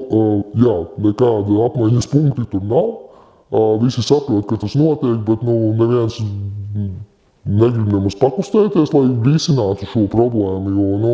jā, 0.64 0.78
nekāda 1.10 1.60
apmaiņas 1.68 2.08
punkti 2.08 2.48
tur 2.56 2.64
nav. 2.64 2.90
Visi 3.84 4.00
saprot, 4.06 4.46
ka 4.48 4.56
tas 4.62 4.76
notiek, 4.80 5.20
bet 5.28 5.42
nu, 5.44 5.74
neviens 5.76 6.22
negrib 7.48 7.92
nemaz 7.94 8.18
pakustēties, 8.20 8.94
lai 8.96 9.06
risinātu 9.26 9.88
šo 9.90 10.06
problēmu. 10.12 10.74
Jo 10.76 11.00
nu, 11.04 11.14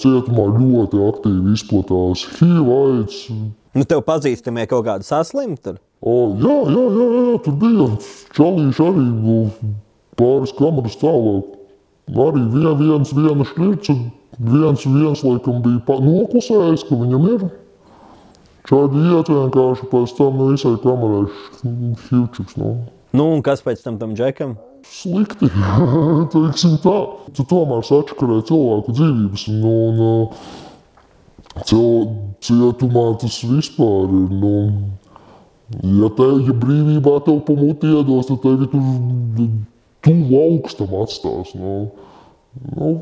cietumā 0.00 0.46
ļoti 0.58 1.00
aktīvi 1.08 1.54
izplatās 1.56 2.26
HIV, 2.36 2.68
aids. 2.74 3.20
Nu, 3.74 3.86
tev 3.88 4.04
pazīstamie 4.06 4.66
kaut 4.70 4.84
kādi 4.86 5.06
saslimti. 5.08 5.74
Jā, 6.04 6.18
jā, 6.44 6.56
jā, 6.68 7.06
jā, 7.16 7.36
tur 7.46 7.54
bija 7.62 7.88
čalīši 8.36 8.84
arī 8.84 9.04
nu, 9.08 9.38
pāris 10.20 10.52
kameras 10.58 10.98
tālāk. 11.00 11.54
Arī 12.04 12.42
vien, 12.52 12.74
viens, 12.76 13.12
viena 13.16 13.46
šķirts, 13.48 13.90
un 13.94 14.02
viens, 14.36 14.84
viens 14.84 15.22
laikam 15.24 15.62
bija 15.64 15.96
noklusējis, 16.04 16.84
ka 16.84 16.98
viņam 17.00 17.30
ir. 17.32 17.46
Čādi 18.68 19.00
iet 19.12 19.28
vienkārši 19.32 19.88
pēc 19.90 20.12
tam 20.16 20.38
no 20.40 20.50
visai 20.52 20.76
kamerai 20.84 21.24
šķirčiks. 22.04 22.60
Nu. 22.60 22.76
Nu, 23.16 23.30
un 23.32 23.42
kas 23.44 23.64
pēc 23.64 23.82
tam 23.84 23.96
tam 24.00 24.14
džekam? 24.16 24.58
Slikti. 24.88 25.48
Teiksim 26.34 26.76
tā, 26.84 26.96
tu 27.36 27.46
tomēr 27.50 27.84
sačakarē 27.86 28.40
cilvēku 28.48 28.94
dzīvības. 28.96 29.46
Un, 29.54 30.04
un, 30.08 30.28
cil, 31.68 32.06
cietumā 32.44 33.06
tas 33.22 33.40
vispār 33.48 34.12
ir. 34.12 34.30
Nu, 34.44 34.54
ja 36.02 36.10
tev 36.18 36.44
ja 36.44 36.54
brīvībā 36.64 37.18
tev 37.26 37.42
pamuti 37.48 37.90
iedos, 37.90 38.28
tad 38.30 38.42
tevi 38.44 38.70
tur 38.72 39.50
tuvu 40.04 40.40
augstam 40.44 40.96
atstās. 41.02 41.54
Nu, 41.58 41.76
nu, 42.76 42.96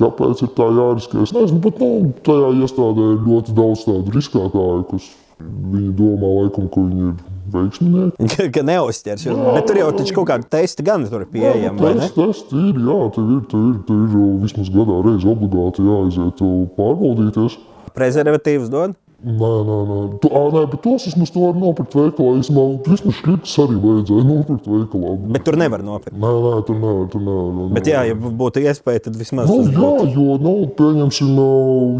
Kāpēc 0.00 0.40
ir 0.40 0.48
tā 0.56 0.66
jāriskē? 0.72 1.20
Es 1.20 1.34
nezinu, 1.36 1.60
bet 1.62 1.80
nu, 1.82 2.12
tajā 2.24 2.48
iestādē 2.64 3.08
ir 3.12 3.26
ļoti 3.26 3.54
daudz 3.56 3.84
tādu 3.84 4.14
riskētāju, 4.14 4.86
kas 4.88 5.08
viņi 5.42 5.90
domā, 5.98 6.30
laikam, 6.40 6.70
ka 6.72 6.84
viņi 6.86 7.10
ir 7.10 7.18
veiksminieki. 7.54 8.28
Ka, 8.32 8.48
ka 8.56 8.64
neuzķers. 8.66 9.26
Jo, 9.28 9.36
bet 9.56 9.68
tur 9.68 9.80
jau 9.82 9.90
taču 9.98 10.16
kaut 10.18 10.30
kāda 10.32 10.48
testa 10.56 10.86
gan 10.86 11.06
ir 11.08 11.28
pieejama. 11.32 11.92
ne? 11.92 12.08
Tas, 12.08 12.16
tas 12.16 12.42
ir, 12.56 12.80
jā, 12.80 12.98
tev 13.16 13.30
ir, 13.36 13.44
tev 13.52 13.68
ir, 13.68 13.78
tev 13.88 14.02
ir 14.08 14.34
vismaz 14.42 14.72
gadā 14.74 14.98
reizi 15.06 15.30
obligāti 15.32 15.86
jāaiziet 15.86 16.44
uh, 16.44 16.58
pārbaudīties. 16.78 17.60
Prezervatīvs 17.92 18.72
dod. 18.72 18.96
Nē, 19.22 19.50
nē, 19.62 19.74
nē. 19.86 19.96
Tu, 20.18 20.28
ā, 20.34 20.40
nē 20.50 20.62
bet 20.72 20.80
tos 20.82 21.04
es 21.06 21.14
to 21.14 21.42
varu 21.44 21.60
nopirkt 21.62 21.92
veikalā. 21.94 22.40
Es 22.42 22.48
man 22.50 22.72
vismaz 22.82 23.20
šķirtas 23.20 23.52
arī 23.62 23.76
vajadzēja 23.84 24.24
nopirkt 24.26 24.66
veikalā. 24.66 25.12
Bet 25.36 25.44
tur 25.46 25.58
nevar 25.60 25.84
nopirkt. 25.86 26.16
Nē, 26.18 26.30
nē, 26.42 26.54
tur 26.66 26.80
nevar, 26.80 27.04
tur 27.12 27.22
nevar. 27.22 27.52
nē, 27.60 27.66
Bet, 27.76 27.90
jā, 27.92 28.00
ja 28.08 28.16
būtu 28.18 28.64
iespēja, 28.66 29.04
tad 29.06 29.20
vismaz 29.20 29.46
Nu, 29.46 29.60
jā, 29.68 29.92
jo, 30.16 30.40
nu, 30.42 30.54
pieņemsim, 30.80 31.38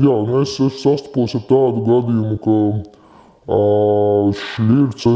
jā, 0.02 0.16
nu, 0.32 0.42
es 0.42 0.56
esmu 0.56 0.72
sastapos 0.80 1.36
ar 1.38 1.46
tādu 1.46 1.86
gadījumu, 1.86 2.40
ka 2.42 2.58
uh, 3.52 4.32
šķirce, 4.38 5.12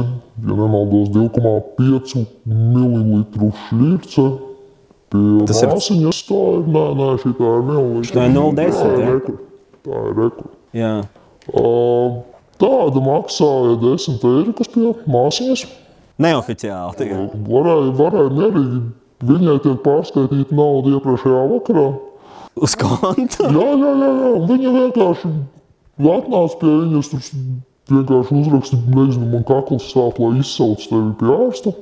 ja 0.47 0.57
nemaldos, 0.61 1.09
2,5 1.15 2.25
ml 2.47 3.25
šķirce 3.65 4.27
pie 5.13 5.47
Tas 5.49 5.63
ir- 5.63 5.71
māsiņas, 5.73 6.21
tā 6.29 6.41
ir, 6.57 6.65
nē, 6.77 6.85
nē, 7.01 7.09
šī 7.23 7.33
tā 7.39 7.51
ir 7.57 7.67
mililitra. 7.71 8.15
Tā 8.17 8.27
ir 8.27 8.35
0,10, 8.37 8.81
Tā 8.81 8.93
ir 8.93 9.01
jā? 9.01 9.11
rekord. 9.15 9.41
Tā 9.87 10.01
ir 10.11 10.17
rekord. 10.21 10.53
Jā. 10.77 10.93
Uh, 11.47 12.17
tāda 12.59 13.03
maksāja 13.07 13.77
10 13.85 14.25
eiro, 14.33 14.53
kas 14.59 14.69
pie 14.75 14.93
māsīņas. 15.07 15.67
Neoficiāli. 16.19 16.97
tikai. 16.97 17.23
Varēja, 17.47 17.91
varēja 17.99 18.31
mierīgi. 18.33 18.81
Viņai 19.27 19.57
tiek 19.65 19.79
pārskaitīta 19.85 20.53
nauda 20.57 20.97
iepriekšējā 20.97 21.43
vakarā. 21.53 21.87
Uz 22.57 22.75
konta. 22.81 23.47
Jā, 23.53 23.69
jā, 23.77 23.93
jā, 24.01 24.11
jā. 24.17 24.31
Viņa 24.51 24.73
vienkārši 24.77 25.31
atnāca 26.17 26.59
pie 26.61 26.73
viņas, 26.83 27.11
tur 27.13 27.23
vienkārši 27.93 28.39
uzrakstīja, 28.43 28.95
nezinu, 28.95 29.29
man 29.33 29.45
kakls 29.49 29.91
sāp, 29.93 30.21
lai 30.23 30.41
izsauc 30.43 30.87
tevi 30.91 31.13
pie 31.21 31.33
ārsta. 31.35 31.75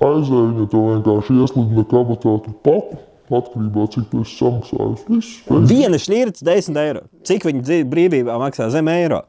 Aizēja 0.00 0.42
viņa 0.50 0.66
to 0.70 0.82
vienkārši 0.86 1.38
iesludina 1.40 1.86
kabatā, 1.90 2.36
tur 2.44 2.58
paku. 2.66 3.00
Atkarībā 3.30 3.84
cik 3.92 4.08
tu 4.10 4.24
esi 4.24 4.40
samaksājis. 4.40 5.02
Viss. 5.06 5.42
Viena 5.70 5.98
šķirta 6.02 6.42
10 6.48 6.78
eiro. 6.82 7.04
Cik 7.26 7.44
viņa 7.46 7.60
dzīve 7.62 7.86
brīvībā 7.92 8.38
maksā 8.42 8.66
zem 8.74 8.90
eiro? 8.90 9.20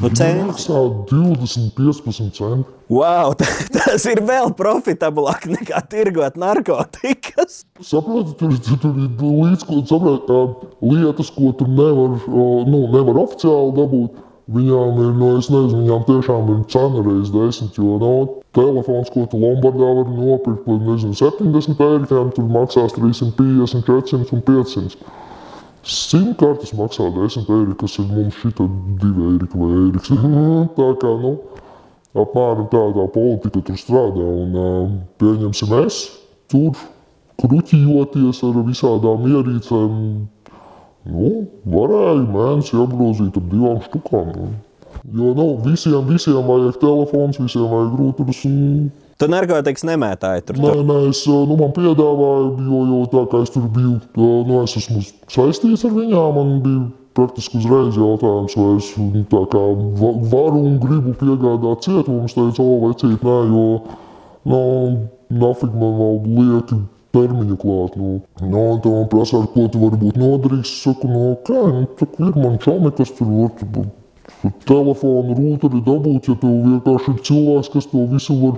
Nu. 0.00 0.08
Maksā 0.08 0.78
20, 1.10 1.72
15 1.76 2.30
centi. 2.32 2.70
Wow, 2.88 3.34
tas 3.76 4.06
ir 4.08 4.22
vēl 4.24 4.54
profitablāk 4.56 5.44
nekā 5.50 5.82
tirgot 5.90 6.38
narkotikas. 6.40 7.62
Saprotiet, 7.84 8.38
tur, 8.40 8.54
tur, 8.64 8.78
tur 8.80 9.02
ir 9.02 9.10
līdz 9.20 9.66
saprot, 9.90 10.32
lietas, 10.80 11.32
ko 11.34 11.52
tur 11.58 11.68
nevar, 11.68 12.16
nu, 12.24 12.86
nevar 12.94 13.20
oficiāli 13.26 13.74
dabūt. 13.76 14.22
Viņām 14.50 14.96
ir, 14.98 15.10
nu, 15.14 15.26
es 15.38 15.46
nezinu, 15.52 15.84
viņām 15.84 16.00
tiešām 16.08 16.48
ir 16.50 16.62
cena 16.72 17.02
reizes 17.06 17.30
desmit, 17.30 17.76
jo 17.78 17.98
no 18.02 18.14
telefons, 18.56 19.10
ko 19.14 19.22
tu 19.30 19.38
Lombardā 19.38 19.90
vari 20.00 20.16
nopirkt 20.16 20.64
par, 20.66 20.80
nezinu, 20.82 21.14
70 21.14 21.82
eiro, 21.86 22.24
tur 22.34 22.48
maksās 22.50 22.96
350, 22.96 23.86
400 23.86 24.34
un 24.34 24.42
500. 24.48 24.98
Simt 25.86 26.34
kartes 26.42 26.74
maksā 26.78 27.06
10 27.14 27.46
eiro, 27.54 27.76
kas 27.78 27.94
ir 28.02 28.10
mums 28.10 28.40
šita 28.42 28.66
2 29.04 29.28
eiro 29.30 29.48
vai 29.54 29.70
eiro. 29.84 30.02
Tā 30.80 30.90
kā, 31.04 31.14
nu, 31.22 31.36
apmēram 32.18 32.66
tādā 32.74 33.06
politika 33.14 33.62
tur 33.62 33.78
strādā. 33.78 34.26
Un, 34.26 34.58
uh, 34.58 34.92
pieņemsim, 35.22 35.78
es 35.86 36.02
tur 36.50 36.74
kruķījoties 37.42 38.42
ar 38.46 38.62
visādām 38.66 39.26
ierīcēm, 39.30 39.96
nu, 41.08 41.30
varēju 41.72 42.26
mēnesi 42.30 42.78
apgrozīt 42.78 43.38
ap 43.38 43.48
divām 43.50 43.80
štukām. 43.86 44.30
Nu. 44.36 44.52
Jo 45.10 45.32
nu, 45.34 45.46
visiem, 45.64 45.98
visiem 46.06 46.44
vajag 46.46 46.78
telefons, 46.78 47.40
visiem 47.42 47.66
vajag 47.70 47.94
rūturs. 47.98 48.42
Un... 48.46 48.90
Tu 49.18 49.28
narkotikas 49.30 49.84
nemētāji 49.86 50.44
tur. 50.46 50.60
Nē, 50.62 50.72
tur. 50.76 50.84
nē, 50.86 50.98
es 51.10 51.22
uh, 51.26 51.42
nu, 51.48 51.56
man 51.58 51.74
piedāvāju, 51.74 52.52
jo, 52.68 52.82
jo 52.90 53.00
tā 53.10 53.22
kā 53.32 53.42
es 53.46 53.52
tur 53.54 53.66
biju, 53.74 53.96
uh, 54.14 54.42
nu, 54.46 54.60
es 54.62 54.76
esmu 54.78 55.02
saistīts 55.32 55.86
ar 55.88 55.94
viņām. 55.96 56.38
Man 56.38 56.54
bija 56.64 56.84
praktiski 57.18 57.58
uzreiz 57.60 57.98
jautājums, 57.98 58.56
vai 58.56 58.70
es 58.78 58.92
nu, 59.00 59.24
tā 59.32 59.42
kā 59.52 59.62
va- 60.00 60.14
varu 60.32 60.62
un 60.70 60.78
gribu 60.82 61.16
piegādāt 61.18 61.88
cietumu. 61.88 62.24
Es 62.30 62.38
teicu, 62.38 62.62
o, 62.62 62.78
vai 62.86 62.94
cīt, 63.02 63.26
nē, 63.26 63.38
jo, 63.50 63.66
nu, 64.48 64.62
nafig 65.42 65.74
man 65.82 65.96
vēl 65.98 66.18
lieki 66.38 66.82
termiņu 67.14 67.56
klāt. 67.60 67.96
Nu, 68.00 68.20
nu, 68.42 68.62
un 68.74 68.80
tā 68.84 68.92
man 68.92 69.08
prasa, 69.12 69.40
ar 69.42 69.48
ko 69.54 69.66
tu 69.72 69.82
vari 69.82 70.00
būt 70.00 70.20
noderīgs. 70.20 70.68
Es 70.72 70.84
saku, 70.84 71.10
nu, 71.10 71.32
kā, 71.46 71.64
nu, 71.72 71.86
tā 72.00 72.08
ir 72.28 72.38
man 72.38 72.58
čomi, 72.62 72.92
kas 72.96 73.12
tur 73.18 73.30
var. 73.30 73.56
tu 73.62 73.86
Telefonu 74.66 75.36
rūturi 75.38 75.82
dabūt, 75.86 76.30
ja 76.30 76.38
tev 76.40 76.54
vienkārši 76.66 77.12
ir 77.12 77.20
cilvēks, 77.28 77.72
kas 77.74 77.90
to 77.90 78.06
visu 78.10 78.38
var 78.40 78.56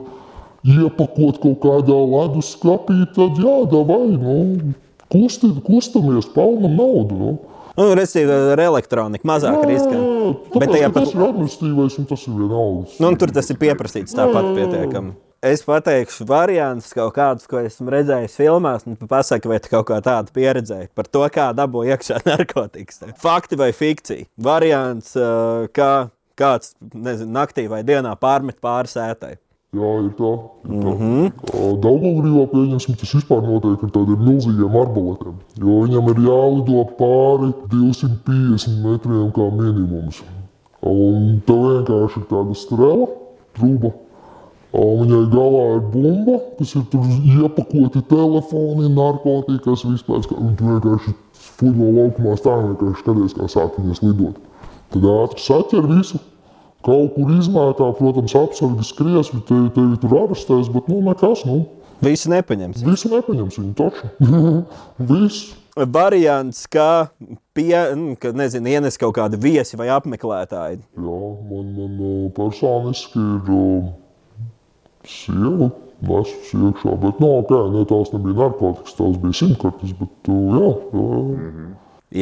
iepakot 0.64 1.40
kaut 1.42 1.58
kādā 1.64 1.96
ledus 2.14 2.54
skapī, 2.54 3.02
tad 3.16 3.40
jā, 3.40 3.56
vai 3.88 4.06
nu, 4.14 4.37
kusti, 5.12 5.50
kustamies, 5.66 6.30
pelnam 6.37 6.78
naudu. 6.78 7.18
Nu. 7.18 7.34
Nu, 7.75 7.88
Restīvi 7.99 8.30
ar 8.54 8.61
elektroniku 8.62 9.26
mazāk 9.26 9.64
riskantīgi. 9.66 10.34
Bet 10.54 10.70
tajā 10.70 10.88
pat- 10.94 11.08
tas 11.08 11.14
ir 11.16 11.25
administratīvais 11.26 11.99
un 11.99 12.04
tas 12.06 12.26
ir 12.28 12.37
vienalga. 12.38 12.84
Nu, 13.02 13.11
tur 13.18 13.32
tas 13.34 13.50
ir 13.50 13.58
pieprasīts 13.58 14.14
tāpat 14.14 14.52
pietiekami. 14.54 15.16
Es 15.45 15.61
pateikšu, 15.61 16.25
variants 16.25 16.95
kaut 16.97 17.13
kādus, 17.19 17.45
ko 17.45 17.59
esmu 17.61 17.93
redzējis 17.93 18.37
filmās, 18.39 18.87
un 18.89 18.97
pasaki, 18.97 19.51
vai 19.51 19.59
tu 19.61 19.69
kaut 19.75 19.91
kā 19.91 19.99
tādu 20.01 20.33
pieredzēji 20.33 20.89
par 20.97 21.09
to, 21.13 21.21
kā 21.35 21.51
dabū 21.53 21.83
iekšā 21.91 22.23
narkotikas. 22.31 23.03
Fakti 23.21 23.59
vai 23.61 23.69
fikcija? 23.77 24.25
Variants, 24.41 25.11
kā 25.77 25.91
kāds 26.41 26.73
nezinu, 26.81 27.29
naktī 27.37 27.67
vai 27.69 27.83
dienā 27.85 28.15
pārmet 28.17 28.57
pāri 28.65 28.89
sētai. 28.89 29.35
Jā, 29.75 29.91
ir 30.07 30.15
tā. 30.17 30.31
Ir 30.65 30.79
tā. 30.81 30.95
Mm 30.95 31.03
-hmm. 31.03 31.83
Daugavgrīvā 31.83 32.45
pieņemsim, 32.55 32.97
tas 33.01 33.13
vispār 33.19 33.43
notiek 33.45 33.85
ar 33.85 33.93
tādiem 33.99 34.25
milzīgiem 34.29 34.79
arbaletiem. 34.81 35.35
Jo 35.59 35.81
viņam 35.85 36.09
ir 36.13 36.23
jālido 36.29 36.87
pāri 37.03 37.51
250 37.75 38.81
metriem 38.87 39.29
kā 39.35 39.51
minimums. 39.51 40.23
Un 40.81 41.43
tev 41.47 41.69
vienkārši 41.69 42.17
ir 42.23 42.27
tāda 42.33 42.55
strela, 42.55 43.09
truba. 43.53 43.93
Viņai 44.75 45.21
galā 45.31 45.64
ir 45.76 45.83
bumba, 45.93 46.40
kas 46.59 46.73
ir 46.75 46.83
tur 46.90 47.04
iepakoti 47.31 48.00
telefoni, 48.11 48.88
narkotikas, 48.90 49.85
vispār. 49.87 50.25
Tu 50.26 50.35
vienkārši 50.35 51.14
futbola 51.54 51.93
laukumā 52.00 52.35
stāv 52.40 52.64
un 52.64 52.73
vienkārši 52.73 53.04
skaties, 53.04 53.37
kā 53.38 53.49
sāk 53.52 53.78
viņas 53.78 54.02
lidot. 54.02 54.40
Tad 54.95 55.07
ātri 55.12 55.45
saķer 55.45 55.87
visu. 55.93 56.19
Kaut 56.85 57.14
kur 57.14 57.31
izmētā, 57.33 57.87
protams, 57.97 58.35
apsargi 58.37 58.85
skries, 58.85 59.31
viņi 59.33 59.47
tevi, 59.49 59.71
tevi 59.78 60.00
tur 60.02 60.19
arestēs, 60.25 60.69
bet 60.75 60.90
nu 60.93 61.00
nekas, 61.07 61.47
nu, 61.49 61.62
Visu 62.04 62.28
nepaņems. 62.28 62.83
visu 62.85 63.09
nepaņems 63.14 63.57
viņu 63.61 63.75
taču. 63.78 64.11
Viss. 64.99 65.54
Variants, 65.75 66.66
kā 66.71 67.09
pie, 67.57 67.75
nu, 67.99 68.12
ka, 68.21 68.35
nezinu, 68.37 68.69
ienes 68.75 68.99
kaut 69.00 69.14
kādu 69.16 69.38
viesi 69.40 69.78
vai 69.81 69.88
apmeklētāju. 69.95 70.83
Jā, 70.83 71.21
man, 71.49 71.71
man 71.78 72.31
personiski 72.37 73.19
ir 73.19 73.54
uh, 73.54 73.88
sieva, 75.08 75.70
nesus 76.04 76.50
iekšā, 76.56 76.94
bet, 77.02 77.20
nu, 77.23 77.30
ok, 77.42 77.52
ne, 77.75 77.84
tās 77.90 78.11
nebija 78.14 78.37
narkotikas, 78.42 78.96
tās 78.99 79.16
bija 79.23 79.37
simtkartes, 79.40 79.94
bet, 80.00 80.30
uh, 80.32 80.58
jā, 80.58 80.73
jā, 80.94 81.23
jā, 81.34 81.70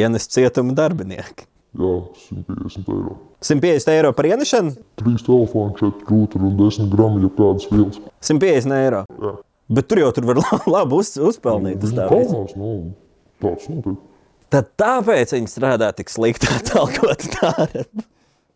Ienes 0.02 0.24
cietuma 0.32 0.72
darbinieki. 0.78 1.44
jā, 1.76 1.92
150 2.28 2.92
eiro. 2.94 3.16
150 3.42 3.90
eiro 3.96 4.12
par 4.16 4.28
ienešanu, 4.30 4.74
Trīs 5.00 5.24
telefoni, 5.26 5.74
četri 5.80 6.06
rūturi 6.08 6.46
un 6.48 6.54
10 6.60 6.88
gramu 6.92 7.20
jau 7.24 7.32
kādas 7.38 7.66
vielas. 7.72 7.98
150 8.22 8.76
eiro. 8.78 9.02
Jā. 9.20 9.34
Bet 9.72 9.88
tur 9.88 10.02
jau 10.02 10.12
tur 10.12 10.26
var 10.30 10.40
la- 10.44 10.62
labi 10.78 10.98
uz, 11.00 11.14
uzpelnīt. 11.16 11.82
uz 11.84 11.92
tā. 11.96 12.06
Kalnās, 12.12 12.54
nu, 12.60 12.72
tāds 13.42 13.68
notiek. 13.72 14.00
Tad 14.52 14.66
tāpēc 14.76 15.30
viņi 15.32 15.48
strādā 15.48 15.88
tik 15.96 16.10
slikti, 16.12 16.48
atalgot 16.58 17.24
tādu. 17.38 17.86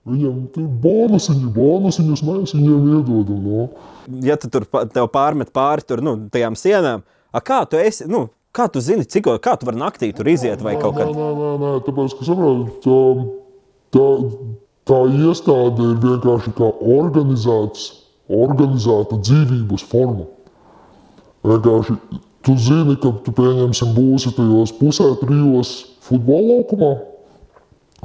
Viņam 0.07 0.43
tur 0.55 0.67
bonusiņi, 0.85 1.49
bonusiņus 1.51 2.23
mēs 2.23 2.55
viņiem 2.55 2.91
iedodam. 2.95 3.39
No. 3.43 3.65
Ja 4.23 4.37
tu 4.39 4.51
tur 4.53 4.67
pārmet 4.71 5.51
pāri 5.55 5.83
tur, 5.83 6.03
nu, 6.05 6.15
tajām 6.31 6.55
sienām, 6.59 7.03
kā 7.43 7.65
tu 7.67 7.81
esi, 7.81 8.07
nu, 8.11 8.29
kā 8.55 8.69
tu 8.71 8.83
zini, 8.85 9.03
cik, 9.03 9.33
kā 9.43 9.57
tu 9.59 9.67
vari 9.67 9.81
naktī 9.81 10.13
tur 10.15 10.31
iziet 10.31 10.63
vai 10.63 10.77
kaut 10.79 10.95
Nē, 10.95 11.03
kad. 11.03 11.11
nē, 11.11 11.31
nē, 11.41 11.51
nē, 11.63 11.73
tāpēc, 11.89 12.15
ka 12.21 12.29
saprot, 12.29 12.87
tā, 12.87 13.01
tā, 13.97 14.07
tā 14.87 15.01
iestāde 15.25 15.91
ir 15.91 15.99
vienkārši 16.07 16.55
kā 16.55 16.71
organizēts, 17.01 17.91
organizēta 18.31 19.19
dzīvības 19.27 19.89
forma. 19.91 20.31
Vienkārši 21.47 21.99
tu 22.47 22.55
zini, 22.63 22.95
ka 23.03 23.11
tu 23.27 23.35
pieņemsim 23.35 23.91
būsi 23.99 24.31
tajos 24.39 24.71
pusē 24.79 25.11
trijos 25.19 25.77
futbola 26.07 26.55
laukumā. 26.61 26.95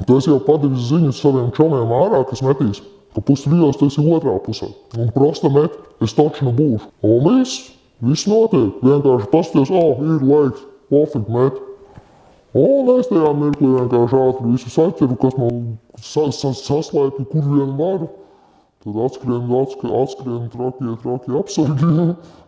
Tu 0.00 0.18
jau 0.24 0.38
padevis 0.42 0.88
ziņu 0.88 1.12
saviem 1.14 1.50
čomiem 1.56 1.92
ārā, 1.94 2.22
kas 2.28 2.42
metīs. 2.44 2.80
Ka 3.12 3.20
pustrijos 3.20 3.76
tas 3.76 3.98
ir 4.00 4.08
otrā 4.08 4.38
pusē. 4.40 4.70
Un 4.96 5.10
prosta 5.12 5.50
met, 5.52 5.74
es 6.00 6.14
taču 6.16 6.46
nu 6.46 6.54
būšu. 6.56 6.88
Un 7.04 7.26
viss, 7.26 7.66
viss 8.00 8.28
notiek. 8.30 8.80
Vienkārši 8.80 9.28
pasties, 9.34 9.68
oh, 9.68 10.00
ir 10.00 10.24
laiks, 10.24 10.64
pofīgi 10.92 11.36
met. 11.36 11.60
Un 12.56 12.88
es 12.98 13.08
tajā 13.08 13.34
mirklī 13.36 13.68
vienkārši 13.74 14.18
ātri 14.22 14.54
visu 14.54 14.72
saķeru, 14.72 15.18
kas 15.20 15.36
man 15.40 15.60
sa, 16.00 16.26
sa, 16.32 16.54
saslēpja, 16.56 17.28
kur 17.28 17.46
vien 17.52 17.76
varu. 17.78 18.08
Tad 18.82 18.96
atskrien, 18.98 19.44
atskrien, 19.60 19.92
atskrien 19.94 20.46
trakie, 20.50 20.92
trakie 21.04 21.34
apsargi. 21.38 21.90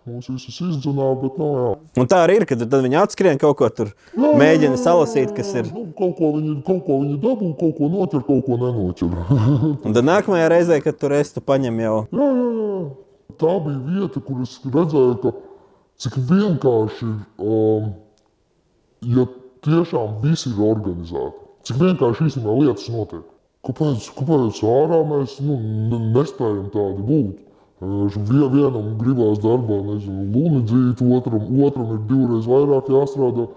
Mūs 0.05 0.27
visus 0.33 0.57
izdzenā, 0.67 1.07
bet 1.21 1.37
nav 1.39 1.53
jā. 1.55 1.69
Un 2.03 2.09
tā 2.11 2.19
arī 2.25 2.41
ir, 2.41 2.47
kad 2.51 2.59
tad 2.61 2.83
viņi 2.83 2.99
atskrien 3.01 3.39
kaut 3.41 3.55
ko 3.61 3.69
tur, 3.73 3.93
Jā, 4.19 4.33
mēģina 4.41 4.75
jā, 4.75 4.81
salasīt, 4.83 5.31
jā, 5.31 5.37
kas 5.37 5.53
jā. 5.55 5.63
ir. 5.63 5.71
Nu, 5.71 5.85
kaut 5.97 6.17
ko 6.19 6.33
viņi, 6.35 6.57
kaut 6.67 6.83
ko 6.89 6.99
viņi 7.05 7.21
dabū, 7.23 7.53
kaut 7.61 7.79
ko 7.79 7.91
noķer, 7.93 8.25
kaut 8.27 8.43
ko 8.49 8.59
nenoķer. 8.61 9.15
Un 9.87 9.95
tad 9.95 10.03
nākamajā 10.11 10.51
reizē, 10.53 10.81
kad 10.85 10.99
tur 10.99 11.15
es 11.17 11.31
tu 11.37 11.41
paņem 11.45 11.79
jau. 11.87 11.97
Jā, 12.11 12.27
jā, 12.41 12.49
jā. 12.59 12.81
Tā 13.45 13.53
bija 13.65 13.79
vieta, 13.87 14.25
kur 14.27 14.43
es 14.43 14.57
redzēju, 14.67 15.15
ka 15.23 15.33
cik 16.05 16.19
vienkārši 16.33 17.07
ir, 17.07 17.15
um, 17.47 17.87
ja 19.15 19.29
tiešām 19.65 20.19
viss 20.27 20.51
ir 20.51 20.59
organizēti. 20.67 21.41
Cik 21.71 21.81
vienkārši 21.81 22.29
īstenībā 22.29 22.59
lietas 22.61 22.91
notiek. 22.93 23.25
Kāpēc, 23.65 24.11
kāpēc 24.19 24.61
ārā 24.69 25.01
mēs 25.09 25.39
nu, 25.41 25.57
ne- 25.91 26.03
nespējam 26.13 26.69
tādi 26.75 27.05
būt? 27.09 27.41
Vienam 27.85 28.95
gribās 29.01 29.41
darbā, 29.43 29.81
nezinu, 29.89 30.25
luni 30.33 30.61
dzīt, 30.69 31.03
otram, 31.17 31.43
otram 31.67 31.91
ir 31.97 32.01
divreiz 32.09 32.47
vairāk 32.49 32.89
jāstrādā. 32.93 33.49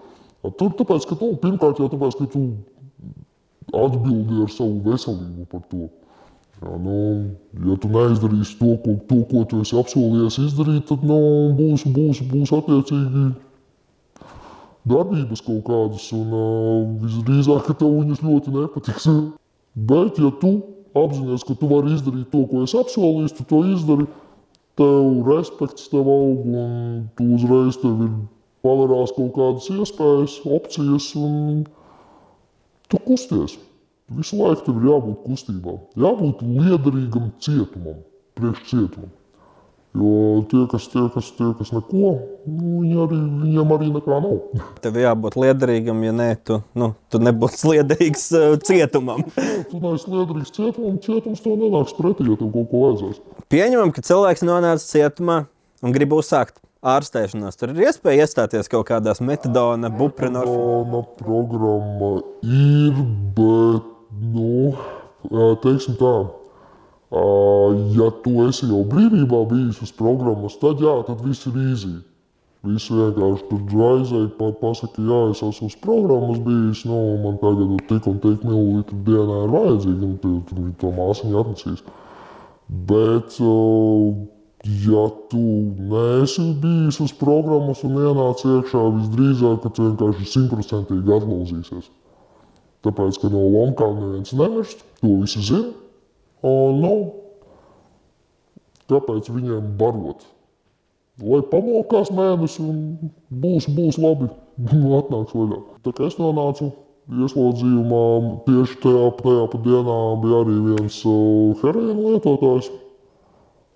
Tur 0.58 0.74
tāpēc, 0.80 1.06
ka 1.08 1.16
tu, 1.20 1.30
pirmkārt 1.44 1.80
jau 1.80 1.88
tāpēc, 1.92 2.18
ka 2.18 2.28
tu 2.34 2.42
atbildi 3.76 4.44
ar 4.44 4.52
savu 4.52 4.82
veselību 4.84 5.48
par 5.52 5.64
to. 5.72 5.88
Jā, 6.58 6.78
nu, 6.82 7.00
ja 7.68 7.76
tu 7.78 7.90
neizdarīsi 7.94 8.56
to, 8.58 8.72
ko, 8.84 8.96
to, 9.10 9.18
ko 9.30 9.44
tu 9.50 9.62
esi 9.62 9.78
apsolījies 9.78 10.40
izdarīt, 10.48 10.88
tad 10.90 11.04
nu, 11.06 11.20
būs, 11.58 11.86
būs, 11.94 12.24
būs 12.32 12.54
attiecīgi 12.58 13.28
darbības 14.88 15.44
kaut 15.46 15.66
kādas, 15.68 16.08
un 16.16 16.32
uh, 16.34 16.88
visdrīzāk, 17.04 17.70
tev 17.78 18.00
viņas 18.00 18.24
ļoti 18.26 18.56
nepatiks. 18.56 19.12
Bet, 19.78 20.18
ja 20.18 20.32
tu 20.42 20.56
apzinājies, 20.98 21.46
ka 21.46 21.54
tu 21.58 21.70
vari 21.70 21.94
izdarīt 21.94 22.32
to, 22.32 22.46
ko 22.50 22.64
esi 22.66 22.80
apsolījis, 22.80 23.36
tu 23.38 23.46
to 23.46 23.62
izdari, 23.70 24.08
tev 24.78 25.28
respekts 25.28 25.90
tev 25.92 26.10
aug, 26.10 26.46
un 26.50 27.06
tu 27.18 27.28
uzreiz 27.38 27.78
tev 27.82 28.02
ir 28.08 28.16
pavērās 28.66 29.14
kaut 29.18 29.34
kādas 29.36 29.70
iespējas, 29.74 30.40
opcijas, 30.58 31.12
un 31.22 31.64
tu 32.90 33.02
kusties. 33.06 33.58
Visu 34.18 34.40
laiku 34.40 34.66
tev 34.66 34.82
ir 34.82 34.90
jābūt 34.90 35.24
kustībā, 35.28 35.78
jābūt 36.00 36.44
liederīgam 36.48 37.32
cietumam, 37.44 38.02
priekšcietumam. 38.40 39.14
Jo 39.96 40.44
tie, 40.52 40.66
kas, 40.70 40.86
tie, 40.92 41.02
kas, 41.14 41.30
tie, 41.38 41.48
kas 41.58 41.72
neko, 41.74 42.12
nu, 42.46 42.74
viņi 42.84 42.98
arī, 43.06 43.18
viņiem 43.42 43.72
arī 43.74 43.88
nekā 43.96 44.20
nav. 44.22 44.36
Tev 44.84 45.00
jābūt 45.02 45.38
liederīgam, 45.40 46.04
ja 46.06 46.14
nē, 46.14 46.28
tu, 46.46 46.60
nu, 46.78 46.92
tu 47.10 47.22
nebūsi 47.24 47.72
liederīgs 47.72 48.28
uh, 48.38 48.58
cietumam. 48.68 49.24
Tu 49.72 49.82
neesi 49.82 50.12
liederīgs 50.12 50.54
cietumam, 50.54 51.00
cietums 51.02 51.42
to 51.42 51.56
nenāks 51.58 51.96
pretī, 51.98 52.28
ja 52.30 52.38
tev 52.38 52.52
kaut 52.54 52.70
ko 52.70 52.84
vajadzēs. 52.84 53.24
Pieņemam, 53.50 53.96
ka 53.96 54.06
cilvēks 54.06 54.46
nonāca 54.46 54.86
cietumā 54.86 55.40
un 55.82 55.96
grib 55.96 56.14
uzsākt 56.20 56.60
ārstēšanos. 56.86 57.58
Tur 57.58 57.74
ir 57.74 57.88
iespēja 57.88 58.28
iestāties 58.28 58.70
kaut 58.72 58.88
kādās 58.92 59.22
metodonā, 59.24 59.90
buprenorfā. 59.98 60.58
Mana 60.92 61.04
programma 61.18 62.12
ir, 62.46 63.02
bet, 63.38 63.88
nu, 64.36 64.76
ā, 65.32 65.50
teiksim 65.64 65.98
tā, 65.98 66.14
ja 67.12 68.12
tu 68.24 68.36
esi 68.48 68.68
jau 68.68 68.84
brīvībā 68.88 69.42
bijis 69.48 69.82
uz 69.86 69.94
programmas, 69.96 70.58
tad 70.60 70.82
jā, 70.84 70.94
tad 71.08 71.24
viss 71.24 71.48
ir 71.48 71.56
īzī. 71.56 71.96
Viss 72.68 72.90
vienkārši 72.92 73.46
tur 73.48 73.84
aizēja, 73.88 74.30
pa, 74.36 74.50
pasaka, 74.60 75.00
jā, 75.00 75.20
es 75.32 75.44
esmu 75.46 75.70
uz 75.70 75.76
programmas 75.80 76.42
bijis, 76.44 76.82
nu, 76.90 76.98
man 77.24 77.38
tagad 77.40 77.78
tik 77.88 78.10
un 78.12 78.18
tik 78.24 78.44
mililitru 78.44 78.98
dienā 79.08 79.44
ir 79.46 79.54
vajadzīgi, 79.54 80.10
un 80.10 80.18
tu, 80.24 80.34
tu, 80.50 80.66
to 80.82 80.92
māsiņu 80.98 81.40
atnesīs. 81.44 81.86
Bet, 82.90 83.38
ja 84.68 85.06
tu 85.32 85.46
neesi 85.94 86.50
bijis 86.60 87.00
uz 87.06 87.16
programmas 87.16 87.86
un 87.88 88.02
ienāc 88.04 88.44
iekšā, 88.44 88.84
visdrīzāk, 89.00 89.62
ka 89.64 89.72
tu 89.72 89.88
vienkārši 89.88 90.32
simtprocentīgi 90.34 91.18
atlūzīsies. 91.22 91.92
Tāpēc, 92.84 93.22
ka 93.22 93.32
no 93.32 93.48
Lomkām 93.54 94.02
neviens 94.02 94.36
nemirst, 94.36 94.84
to 95.00 95.22
visi 95.22 95.46
zina. 95.46 95.87
Un, 96.46 96.82
nu, 96.84 96.94
kāpēc 98.92 99.30
viņiem 99.34 99.72
barot? 99.80 100.26
Lai 101.18 101.40
pamokās 101.50 102.12
mēnesi 102.14 102.62
un 102.62 102.82
būs, 103.34 103.66
būs 103.74 103.98
labi, 103.98 104.30
atnāks 105.00 105.34
vaļā. 105.34 105.64
Tā 105.86 105.96
kā 105.98 106.12
es 106.12 106.20
nonācu 106.22 106.70
ieslodzījumā, 107.08 108.04
tieši 108.46 108.78
tajā, 108.84 109.08
tajā 109.22 109.48
pat 109.54 109.64
dienā 109.66 109.98
bija 110.22 110.44
arī 110.44 110.60
viens 110.68 111.00
uh, 111.08 111.58
heroīna 111.64 112.14
lietotājs. 112.14 112.70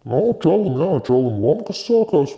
Nu, 0.05 0.21
čalim, 0.43 0.77
jā, 0.81 0.91
čalim 1.07 1.41
lamkas 1.45 1.81
sākās. 1.87 2.37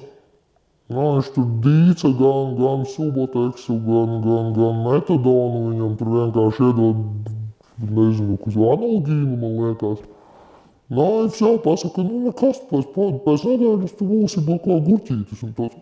Nu, 0.92 1.04
viņš 1.16 1.30
tur 1.36 1.46
dīca 1.64 2.12
gan, 2.20 2.56
gan 2.60 2.88
suboteksu, 2.88 3.78
gan, 3.86 4.18
gan, 4.24 4.52
gan 4.56 4.82
metadonu. 4.86 5.70
Viņam 5.72 5.94
tur 6.00 6.12
vienkārši 6.18 6.68
iedod, 6.70 7.30
nezinu, 7.88 8.36
kas 8.44 8.58
analogīnu, 8.60 9.38
man 9.40 9.56
liekas. 9.62 10.04
Nā, 10.94 11.06
viņš 11.24 11.40
jau 11.42 11.54
pasaka, 11.64 12.04
nu 12.06 12.20
nekas, 12.28 12.60
pēc, 12.70 12.90
pēc, 13.26 13.46
nedēļas 13.50 13.96
tu 13.98 14.06
būsi 14.06 14.44
vēl 14.46 14.60
kā 14.62 14.76
gurķītis. 14.86 15.40
Un 15.48 15.54
tāds, 15.58 15.80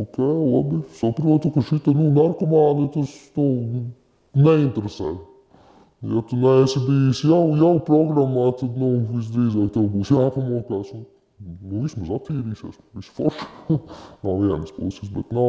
ok, 0.00 0.20
labi, 0.22 0.78
saprotu, 0.96 1.50
ka 1.52 1.64
šita, 1.68 1.92
nu, 1.98 2.08
narkomāni 2.16 2.88
tas, 2.94 3.12
nu, 3.36 3.48
neinteresē. 4.38 5.10
Ja 6.02 6.22
tu 6.26 6.38
neesi 6.40 6.80
bijis 6.82 7.20
jau, 7.28 7.42
jau 7.60 7.74
programmā, 7.86 8.48
tad, 8.58 8.72
nu, 8.80 8.94
visdrīzāk 9.12 9.68
tev 9.76 9.90
būs 9.92 10.14
jāpamokās. 10.14 10.94
Un, 10.96 11.04
nu, 11.60 11.82
vismaz 11.84 12.14
attīrīsies, 12.16 12.80
viss 12.96 13.12
forši 13.18 13.76
no 14.24 14.38
vienas 14.40 14.72
puses, 14.78 15.12
bet 15.12 15.28
no 15.36 15.46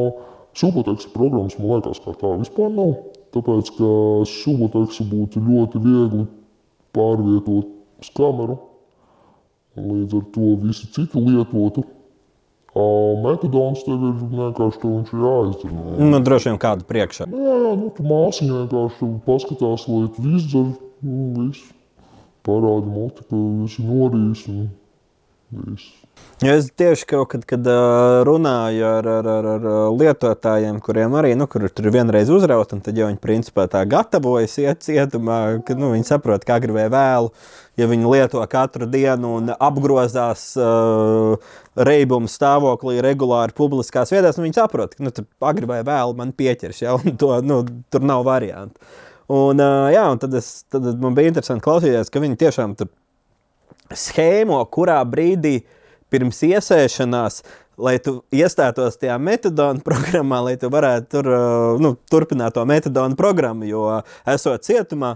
suboteksa 0.59 1.13
programmas, 1.15 1.55
man 1.61 1.77
liekas, 1.77 2.03
kā 2.03 2.17
tā 2.19 2.35
vispār 2.41 2.75
nav. 2.75 2.93
Tāpēc, 3.33 3.71
ka 3.79 3.89
suboteksa 4.29 5.07
būtu 5.09 5.41
ļoti 5.47 5.81
viegli 5.87 6.27
pārvietot 6.93 7.71
uz 8.03 8.13
kameru, 8.13 8.59
līdz 9.79 10.15
ar 10.19 10.25
to 10.35 10.53
visi 10.63 10.89
citi 10.93 11.21
lietotu. 11.21 11.85
Metadons 13.23 13.83
tev 13.85 14.05
ir 14.09 14.21
vienkārši 14.31 14.79
to 14.81 14.91
viņš 14.95 15.11
ir 15.13 15.25
jāizdara. 15.27 15.81
Nu, 16.09 16.21
droši 16.25 16.49
vien 16.49 16.61
kādu 16.61 16.87
priekšā. 16.89 17.27
Jā, 17.29 17.57
jā, 17.65 17.73
nu, 17.77 17.91
tu 17.93 18.05
māsiņa 18.09 18.63
vienkārši 18.63 19.09
paskatās, 19.27 19.85
lai 19.91 20.07
tu 20.15 20.25
izdzer, 20.33 20.71
nu, 21.05 21.27
viss. 21.37 21.67
Parādi 22.43 22.89
muti, 22.91 23.23
ka 23.29 23.43
esi 23.67 23.85
norījis 23.85 24.47
un 24.51 24.65
viss. 25.53 26.02
Ja 26.43 26.57
es 26.57 26.65
tieši 26.75 27.05
kaut 27.07 27.29
kad, 27.31 27.43
kad 27.47 27.67
runāju 28.27 28.83
ar, 28.83 29.07
ar, 29.07 29.27
ar, 29.31 29.45
ar 29.47 29.65
lietotājiem, 29.95 30.79
kuriem 30.83 31.13
arī 31.15 31.33
nu, 31.39 31.45
kur 31.47 31.63
tur 31.71 31.87
vienreiz 31.93 32.27
uzraut, 32.33 32.73
un 32.75 32.81
tad 32.83 32.97
jau 32.99 33.07
viņi 33.07 33.21
principā 33.23 33.63
tā 33.71 33.83
gatavojas 33.87 34.57
iet 34.59 34.81
cietumā, 34.83 35.37
ka 35.63 35.77
nu, 35.79 35.93
viņi 35.93 36.09
saprot, 36.09 36.43
kā 36.47 36.57
gribēja 36.63 36.91
vēlu. 36.91 37.29
Ja 37.79 37.87
viņi 37.89 38.09
lieto 38.11 38.41
katru 38.51 38.85
dienu 38.91 39.31
un 39.37 39.53
apgrozās 39.53 40.49
uh, 40.59 41.53
reibumu 41.79 42.27
stāvoklī 42.29 42.97
regulāri 43.05 43.55
publiskās 43.55 44.11
vietās, 44.11 44.35
nu, 44.35 44.43
viņi 44.47 44.57
saprot, 44.57 44.97
ka 44.97 45.05
nu, 45.05 45.13
agri 45.47 45.69
vai 45.69 45.79
vēlu 45.87 46.17
man 46.17 46.33
pieķers, 46.35 46.81
ja, 46.83 46.97
un 46.97 47.15
to, 47.19 47.37
nu, 47.45 47.61
tur 47.93 48.03
nav 48.03 48.25
variantu. 48.27 48.83
Un, 49.31 49.63
uh, 49.63 49.87
jā, 49.93 50.03
un 50.11 50.19
tad, 50.19 50.35
es, 50.41 50.65
tad 50.73 50.91
man 50.99 51.15
bija 51.15 51.31
interesanti 51.31 51.63
klausīties, 51.63 52.11
ka 52.11 52.21
viņi 52.25 52.41
tiešām 52.43 52.75
tur 52.81 52.91
schēmo, 53.95 54.59
kurā 54.73 54.99
brīdī 55.07 55.61
pirms 56.13 56.39
iesēšanās, 56.45 57.41
lai 57.81 57.97
tu 58.03 58.19
iestātos 58.33 58.99
tajā 59.01 59.17
metodonu 59.21 59.83
programmā, 59.87 60.43
lai 60.47 60.55
tu 60.61 60.69
varētu 60.73 61.09
tur, 61.15 61.29
uh, 61.33 61.83
nu, 61.83 61.95
turpināt 62.11 62.57
to 62.57 62.65
metodonu 62.69 63.17
programmu, 63.19 63.67
jo 63.69 63.87
esot 64.29 64.65
cietumā, 64.67 65.15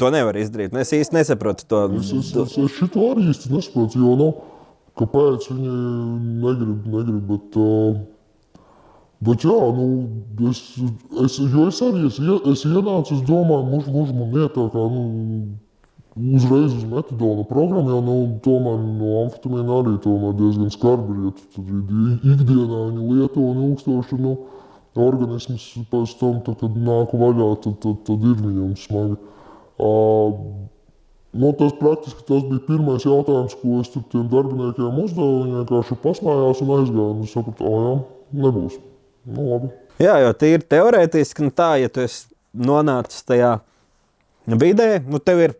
to 0.00 0.10
nevar 0.10 0.38
izdarīt. 0.40 0.72
Nu, 0.74 0.82
Es 0.82 0.90
īsti 0.96 1.14
nesaprotu 1.20 1.68
to. 1.70 1.84
Es, 2.00 2.10
es, 2.16 2.32
es, 2.34 2.56
es 2.58 2.80
šito 2.80 3.12
arī 3.12 3.28
īsti 3.30 3.52
nesaprotu, 3.54 4.00
jo, 4.02 4.16
nu, 4.18 4.30
kāpēc 4.98 5.50
viņi 5.52 5.76
negrib, 6.42 6.88
negrib, 6.96 7.20
bet, 7.30 7.60
uh, 7.62 8.64
bet 9.22 9.46
jā, 9.46 9.58
nu, 9.78 9.88
es, 10.50 10.64
es, 11.24 11.38
jo 11.46 11.68
es 11.70 11.82
arī, 11.86 12.06
es, 12.10 12.18
es 12.56 12.64
ienācu, 12.68 13.18
es 13.18 13.26
domāju, 13.28 13.68
muž, 13.70 13.92
muž 13.94 14.16
man 14.16 14.34
iet 14.34 14.56
tā 14.58 14.66
kā, 14.74 14.88
nu, 14.96 15.04
uzreiz 16.16 16.74
uz 16.76 16.84
metadona 16.84 17.44
programmu, 17.48 17.90
jo, 17.90 18.00
nu, 18.04 18.16
tomēr 18.44 18.80
no 18.84 19.12
amfetamīna 19.24 19.78
arī 19.80 19.94
tomēr 20.04 20.34
diezgan 20.38 20.72
skarbi 20.74 21.14
ir, 21.16 21.30
ja 21.30 21.32
tad 21.54 21.70
i- 21.72 22.34
ikdienā 22.34 22.80
viņi 22.90 23.06
lieto 23.12 23.40
un 23.40 23.62
ilgstoši, 23.70 24.18
nu, 24.20 24.34
organisms 24.96 25.70
pēc 25.90 26.18
tam, 26.20 26.42
tad, 26.44 26.58
kad 26.60 26.76
nāk 26.76 27.14
vaļā, 27.16 27.48
tad, 27.64 27.78
tad, 27.80 28.02
tad 28.08 28.28
ir 28.28 28.36
viņam 28.44 28.76
smagi. 28.76 29.16
Uh, 29.78 30.68
Nu, 31.32 31.48
tas 31.56 31.72
praktiski 31.72 32.26
tas 32.28 32.42
bija 32.44 32.60
pirmais 32.66 33.06
jautājums, 33.08 33.54
ko 33.56 33.78
es 33.80 33.88
tur 33.88 34.02
tiem 34.12 34.26
darbiniekiem 34.28 34.98
uzdevu. 35.00 35.38
Viņi 35.46 35.54
vienkārši 35.62 35.96
pasmējās 36.02 36.58
un 36.60 36.72
aizgāja. 36.76 37.06
Un 37.14 37.22
es 37.24 37.32
sapratu, 37.32 37.56
ka 37.56 37.70
jā, 37.72 37.94
nebūs. 38.44 38.74
Nu, 39.32 39.46
labi. 39.48 39.70
Jā, 40.04 40.18
jo 40.20 40.34
tīri 40.36 40.66
teorētiski, 40.74 41.46
nu 41.46 41.54
tā, 41.56 41.70
ja 41.80 41.88
tu 41.88 42.04
esi 42.04 42.26
nonācis 42.52 43.24
tajā 43.24 43.54
vidē, 44.60 44.90
nu 45.08 45.22
tev 45.24 45.40
ir 45.46 45.54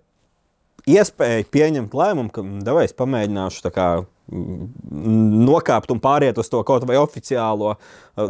iespēja 0.90 1.47
pieņemt 1.53 1.95
lēmumu, 1.95 2.33
ka 2.35 2.45
davai 2.66 2.87
es 2.88 2.97
pamēģināšu 2.97 3.71
kā 3.75 3.88
nokāpt 4.33 5.90
un 5.92 6.01
pāriet 6.01 6.38
uz 6.40 6.49
to 6.49 6.62
kaut 6.66 6.85
vai 6.88 6.97
oficiālo. 7.01 7.75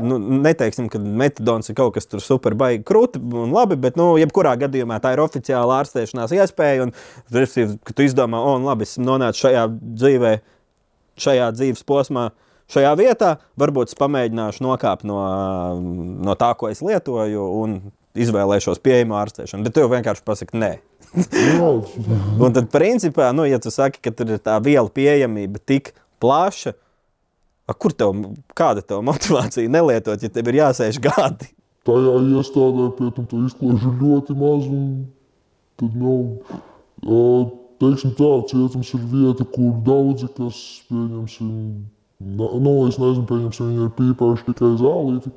Nu, 0.02 0.18
neteiksim, 0.42 0.88
ka 0.90 0.98
metadons 0.98 1.70
ir 1.70 1.76
kaut 1.78 1.94
kas 1.96 2.08
tur 2.10 2.22
super 2.24 2.56
baigi 2.58 2.82
krūti 2.88 3.20
un 3.20 3.52
labi, 3.54 3.78
bet, 3.80 3.98
nu, 4.00 4.14
jebkurā 4.20 4.54
gadījumā 4.64 4.98
tā 5.02 5.14
ir 5.14 5.22
oficiāla 5.22 5.82
ārstēšanās 5.82 6.34
iespēja. 6.38 6.88
Un, 6.88 6.94
kad 7.30 7.94
tu 7.94 8.06
izdomā, 8.06 8.40
o, 8.40 8.56
oh, 8.56 8.66
labi, 8.66 8.88
es 8.88 8.96
nonācu 9.00 9.46
šajā 9.46 9.66
dzīvē, 10.02 10.36
šajā 11.22 11.50
dzīves 11.58 11.86
posmā, 11.86 12.30
šajā 12.72 12.92
vietā, 12.98 13.34
varbūt 13.60 13.92
es 13.92 13.98
pamēģināšu 14.00 14.64
nokāpt 14.64 15.06
no, 15.08 15.20
no 16.24 16.38
tā, 16.40 16.54
ko 16.58 16.72
es 16.72 16.82
lietoju, 16.84 17.50
un 17.62 17.82
izvēlēšos 18.18 18.80
pieejamu 18.84 19.16
ārstēšanu. 19.20 19.68
Bet 19.68 19.76
tu 19.76 19.86
vienkārši 19.92 20.24
pasaki, 20.26 20.58
nē. 20.60 20.72
Un 21.12 22.54
tad, 22.54 22.68
principā, 22.72 23.30
nu, 23.36 23.44
ja 23.48 23.58
tu 23.62 23.72
saki, 23.72 24.00
ka 24.02 24.12
tur 24.16 24.32
ir 24.32 24.40
tā 24.40 24.56
viela 24.64 24.88
pieejamība 24.88 25.60
tik 25.68 25.92
plaša, 26.22 26.72
kur 27.80 27.94
tev, 27.96 28.14
kāda 28.58 28.84
tev 28.84 29.02
motivācija 29.06 29.70
nelietot, 29.72 30.22
ja 30.22 30.32
tev 30.32 30.50
ir 30.52 30.62
jāsēž 30.62 31.00
gadi? 31.02 31.50
Tajā 31.88 32.14
iestādē, 32.38 32.88
pie 32.98 33.10
tam, 33.16 33.26
tu 33.26 33.42
izklaiž 33.48 33.86
ļoti 33.98 34.36
maz, 34.38 34.68
un 34.70 34.84
tad, 35.80 35.96
nu, 35.98 36.14
teiksim 37.82 38.14
tā, 38.18 38.30
cietums 38.52 38.92
ir 38.94 39.06
vieta, 39.10 39.46
kur 39.56 39.72
daudzi, 39.86 40.30
kas, 40.36 40.60
pieņemsim, 40.90 41.54
nu, 42.38 42.74
es 42.86 43.00
nezinu, 43.02 43.26
pieņemsim, 43.28 43.72
viņi 43.72 43.88
ir 43.88 43.94
pīpējuši 43.98 44.46
tikai 44.52 44.74
zālīti, 44.80 45.34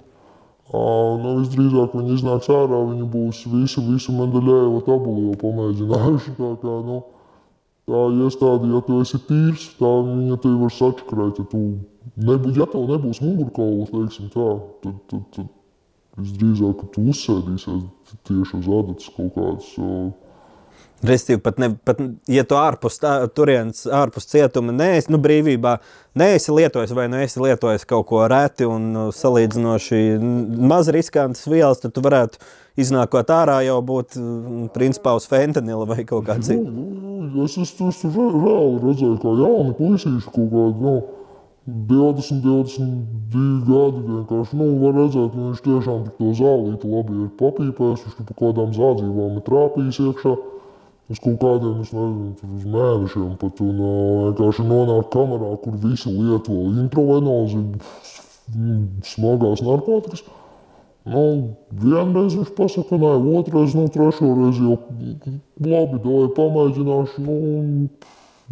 Nu, 0.74 1.36
visdrīzāk 1.40 1.94
viņi 1.94 2.16
iznāks 2.18 2.50
ārā, 2.50 2.80
viņi 2.90 3.06
būs 3.12 3.44
visu, 3.52 3.84
visu 3.86 4.16
Mendeļēva 4.16 4.82
tabulu 4.88 5.28
jau 5.28 5.36
pamēģinājuši. 5.44 6.34
Tā 6.40 6.50
kā, 6.64 6.78
nu, 6.88 6.98
tā 7.86 8.02
iestāde, 8.26 8.72
ja 8.74 8.82
tu 8.88 8.98
esi 9.04 9.20
tīrs, 9.28 9.68
tā 9.78 9.92
viņa 10.08 10.40
tevi 10.42 10.58
var 10.64 10.74
sačakrēt. 10.74 11.44
Ja, 11.44 11.46
tu 11.52 11.62
nebūs, 12.18 12.58
ja 12.58 12.66
tev 12.72 12.90
nebūs 12.90 13.22
mugurkaula, 13.22 13.86
teiksim 13.92 14.32
tā, 14.34 14.48
tad, 14.82 14.98
tad, 15.12 15.30
tad 15.38 15.54
visdrīzāk, 16.18 16.82
ka 16.82 16.92
tu 16.96 17.06
uzsēdīsies 17.14 17.86
tieši 18.26 18.62
uz 18.64 18.70
adatas 18.80 19.14
kaut 19.14 19.34
kādas. 19.38 19.72
Uh, 19.78 20.10
Restīvi, 21.04 21.42
pat, 21.44 21.58
ne, 21.60 21.74
pat 21.84 22.00
ja 22.32 22.46
tu 22.48 22.56
ārpus 22.56 23.02
tā, 23.02 23.18
turienes, 23.36 23.84
ārpus 23.92 24.30
cietuma, 24.32 24.72
neesi 24.74 25.12
nu, 25.12 25.20
brīvībā, 25.22 25.74
neesi 26.18 26.54
lietojis 26.56 26.94
vai 26.96 27.10
neesi 27.12 27.40
nu 27.40 27.50
lietojis 27.50 27.84
kaut 27.90 28.08
ko 28.10 28.22
reti 28.32 28.68
un 28.70 28.88
nu, 28.94 29.04
salīdzinoši 29.14 30.00
maz 30.72 30.88
riskantas 30.96 31.44
vielas, 31.52 31.84
tad 31.84 31.94
tu 31.98 32.06
varētu 32.06 32.40
iznākot 32.80 33.34
ārā 33.36 33.60
jau 33.68 33.82
būt 33.86 34.16
principā 34.76 35.18
uz 35.20 35.28
fentanila 35.28 35.84
vai 35.90 36.08
kaut 36.08 36.26
kā 36.30 36.40
cita. 36.40 36.64
Nu, 36.64 36.88
nu, 37.28 37.44
es, 37.44 37.60
es, 37.60 37.76
es 37.76 38.02
reāli 38.16 38.82
redzēju, 38.88 39.20
kā 39.20 39.36
jauni 39.44 39.76
puisīši 39.76 40.32
kaut 40.32 40.50
kādi, 40.56 40.88
nu, 40.88 40.98
20, 41.66 42.44
22 42.46 43.46
gadi 43.68 44.02
vienkārši, 44.06 44.58
nu, 44.64 44.72
var 44.80 45.00
redzēt, 45.02 45.32
ka 45.34 45.44
viņš 45.44 45.64
tiešām 45.66 46.04
to 46.18 46.34
zālīti 46.40 46.92
labi 46.92 47.24
ir 47.24 47.32
papīpējis, 47.40 48.04
viņš 48.06 48.20
tur 48.20 48.28
pa 48.30 48.36
kādām 48.42 48.76
zādzībām 48.76 49.40
ir 49.40 49.50
trāpījis 49.50 50.04
iekšā 50.08 50.36
uz 51.10 51.22
kaut 51.22 51.38
kādiem, 51.42 51.82
es 51.84 51.92
nezinu, 51.94 52.56
uz 52.58 52.66
mēnešiem 52.76 53.36
pat, 53.42 53.62
un 53.62 53.82
vienkārši 53.82 54.66
nonāk 54.66 55.12
kamerā, 55.14 55.52
kur 55.62 55.78
visi 55.84 56.14
lieto 56.14 56.56
introvenozi, 56.72 57.62
smagās 59.12 59.64
narkotikas. 59.66 60.26
Nu, 61.06 61.22
vienreiz 61.70 62.34
viņš 62.34 62.56
pasaka, 62.58 62.98
nē, 62.98 63.12
otrreiz, 63.38 63.76
nu, 63.78 63.86
trešo 63.94 64.32
reizi 64.40 64.64
jau 64.66 64.80
labi, 65.62 66.00
dāvāj 66.02 66.32
pamēģināšu, 66.40 67.26
nu, 67.28 67.36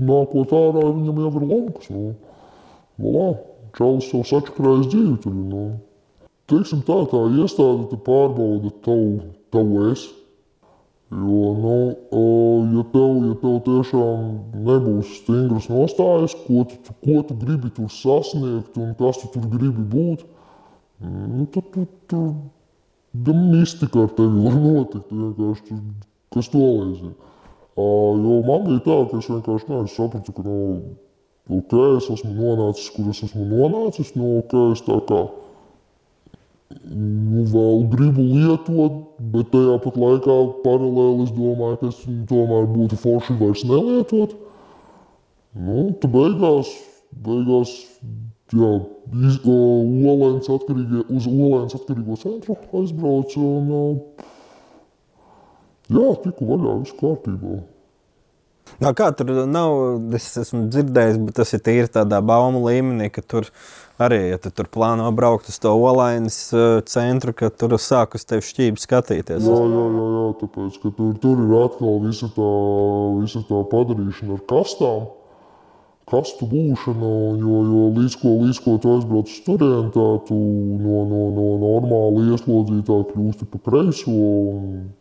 nākot 0.06 0.54
ārā, 0.54 0.84
viņam 0.92 1.24
jau 1.24 1.32
ir 1.32 1.48
lankas, 1.50 1.90
nu, 1.90 2.12
volā, 3.02 3.32
čalis 3.78 4.12
jau 4.14 4.22
sačakrājas 4.30 4.92
dzīvi 4.94 5.18
tur, 5.26 5.34
nu. 5.34 5.64
Teiksim 6.52 6.84
tā, 6.86 7.00
tā 7.10 7.24
iestāde 7.40 7.88
te 7.90 7.98
pārbauda 8.06 8.70
tavu, 8.86 9.32
tavu 9.54 9.88
esi, 9.90 10.12
Jo, 11.14 11.54
nu, 11.64 11.76
ja 12.74 12.84
tev, 12.90 13.10
ja 13.28 13.36
tev 13.38 13.58
tiešām 13.68 14.22
nebūs 14.66 15.12
stingras 15.20 15.68
nostājas, 15.70 16.34
ko 16.48 16.64
tu, 16.70 16.96
ko 17.06 17.20
tu 17.28 17.36
gribi 17.38 17.70
tur 17.76 17.92
sasniegt 17.94 18.80
un 18.82 18.96
kas 18.98 19.20
tu 19.22 19.30
tur 19.36 19.46
gribi 19.52 19.86
būt, 19.94 20.24
nu, 21.06 21.46
tad 21.54 21.70
tu 21.76 21.86
tur 22.10 22.32
tu, 23.14 23.36
mistika 23.52 24.08
ar 24.08 24.16
tevi 24.18 24.42
var 24.48 24.58
notikt. 24.58 25.14
Vienkārši 25.14 25.68
tur, 25.70 25.86
kas 26.34 26.50
to 26.50 26.64
lai 26.64 27.14
Jo 28.24 28.42
man 28.48 28.66
bija 28.66 28.82
tā, 28.88 28.98
ka 29.12 29.22
es 29.22 29.30
vienkārši 29.30 29.70
nu, 29.70 29.84
es 29.86 29.96
sapratu, 29.98 30.34
ka 30.34 30.48
nu, 30.48 30.58
ok, 31.60 31.78
es 32.00 32.10
esmu 32.16 32.34
nonācis, 32.40 32.90
kur 32.96 33.14
es 33.14 33.22
esmu 33.28 33.46
nonācis, 33.54 34.16
nu, 34.18 34.40
ok, 34.42 34.58
es 34.74 34.82
tā 34.86 34.98
kā 35.10 35.24
nu, 36.94 37.44
vēl 37.52 37.84
gribu 37.92 38.26
lietot, 38.26 39.00
bet 39.34 39.52
tajā 39.54 39.78
pat 39.84 40.00
laikā 40.04 40.38
paralēli 40.66 41.28
es 41.28 41.34
domāju, 41.36 41.80
ka 41.82 41.92
es 41.92 42.02
tomēr 42.30 42.68
būtu 42.74 43.00
forši 43.02 43.38
vairs 43.40 43.64
nelietot. 43.70 44.36
Nu, 45.54 45.88
tu 46.02 46.10
beigās, 46.10 46.72
beigās 47.26 47.74
jā, 48.54 48.72
iz, 49.28 49.40
o, 49.46 49.58
olēns 50.14 50.50
atkarīgie, 50.52 51.04
uz 51.14 51.28
Olēnas 51.30 51.78
atkarīgo 51.78 52.18
centru 52.22 52.58
aizbraucu 52.80 53.44
un 53.44 53.70
jā, 55.94 56.08
tiku 56.26 56.50
vaļā, 56.50 56.80
viss 56.82 56.98
kārtībā. 57.00 57.62
No, 58.82 58.90
kā 58.98 59.10
tur 59.14 59.30
nav, 59.50 59.78
es 60.18 60.32
esmu 60.40 60.66
dzirdējis, 60.72 61.20
bet 61.28 61.38
tas 61.38 61.54
ir 61.54 61.62
tīri 61.66 61.90
tādā 61.92 62.22
baumu 62.26 62.64
līmenī, 62.66 63.10
ka 63.14 63.22
tur 63.22 63.50
arī, 64.06 64.20
ja 64.32 64.38
tu 64.42 64.52
tur 64.54 64.68
plāno 64.72 65.08
braukt 65.16 65.50
uz 65.52 65.58
to 65.62 65.72
olainas 65.74 66.38
uh, 66.56 66.80
centru, 66.90 67.34
ka 67.36 67.50
tur 67.50 67.76
sāk 67.82 68.18
uz 68.18 68.26
tevi 68.30 68.46
šķīvi 68.46 68.82
skatīties. 68.84 69.44
Jā, 69.44 69.60
jā, 69.74 69.84
jā, 69.98 70.06
jā 70.18 70.24
tāpēc, 70.44 70.80
ka 70.84 70.94
tur, 70.98 71.12
tur 71.24 71.44
ir 71.44 71.54
atkal 71.64 72.00
visa 72.06 72.30
tā, 72.36 72.54
visa 73.20 73.44
tā 73.50 73.62
padarīšana 73.74 74.40
ar 74.40 74.48
kastām. 74.50 75.12
Kastu 76.14 76.46
būšana, 76.52 77.12
jo, 77.40 77.60
jo 77.70 77.84
līdz 77.96 78.18
ko, 78.20 78.34
līdz 78.44 78.58
ko 78.66 78.74
tu 78.84 78.92
aizbrauc 78.98 79.30
uz 79.32 79.38
turieni, 79.46 79.94
tā 79.96 80.08
tu 80.28 80.36
no, 80.36 81.06
no, 81.08 81.22
no 81.38 81.46
normāla 81.62 82.26
ieslodzītā 82.34 82.98
kļūsti 83.14 83.48
pa 83.54 83.64
kreiso. 83.70 84.12
Un, 84.12 84.92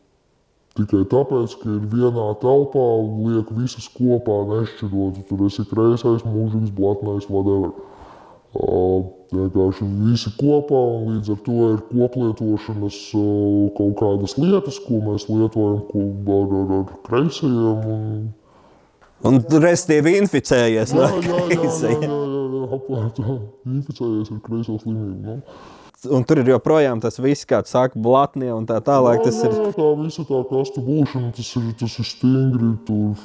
Tikai 0.72 1.02
tāpēc, 1.04 1.52
ka 1.60 1.68
ir 1.68 1.82
vienā 1.92 2.30
telpā, 2.40 2.84
liek 3.26 3.50
visas 3.52 3.90
kopā, 3.92 4.38
nešķirot. 4.48 5.18
Tur 5.28 5.42
esi 5.44 5.66
kreisais, 5.68 6.24
mūžīgs, 6.24 6.72
blatnais, 6.72 7.26
whatever. 7.28 7.74
Uh, 8.52 9.06
vienkārši 9.32 9.86
visi 10.02 10.30
kopā, 10.36 10.80
un 10.98 11.14
līdz 11.14 11.32
ar 11.32 11.38
to 11.46 11.68
ir 11.70 11.78
koplietošanas 11.88 12.98
uh, 13.16 13.70
kaut 13.78 13.94
kādas 14.00 14.36
lietas, 14.36 14.80
ko 14.84 15.00
mēs 15.06 15.24
lietojam 15.30 15.78
ar, 16.36 16.56
ar, 16.60 16.72
ar 16.80 16.96
kreisajiem. 17.08 17.84
Un... 17.96 18.24
Un 19.22 19.38
restīvi 19.62 20.18
inficējies. 20.18 20.92
Jā, 20.98 21.08
jā, 21.14 21.22
jā, 21.22 21.38
jā, 21.54 21.60
jā, 21.62 22.02
jā, 22.02 22.80
jā, 22.90 23.04
jā, 23.22 23.38
inficējies 23.76 24.34
ar 24.34 24.42
kreiso 24.44 24.76
slimību. 24.82 25.22
Nu 25.22 25.38
un 26.10 26.24
tur 26.26 26.40
ir 26.42 26.50
joprojām 26.50 27.00
tas 27.02 27.18
viss, 27.22 27.46
kāds 27.48 27.72
saka, 27.74 27.98
blatnie 27.98 28.50
un 28.54 28.66
tā 28.66 28.80
tālāk. 28.84 29.22
Tas 29.26 29.38
jā, 29.42 29.50
jā, 29.50 29.68
ir 29.68 29.76
tā 29.76 29.90
visa 30.00 30.24
tā 30.26 30.40
kastu 30.50 30.82
būšana, 30.86 31.30
tas 31.36 31.52
ir, 31.60 31.68
tas 31.78 31.98
ir 32.02 32.08
stingri. 32.08 32.72
Tur, 32.88 33.22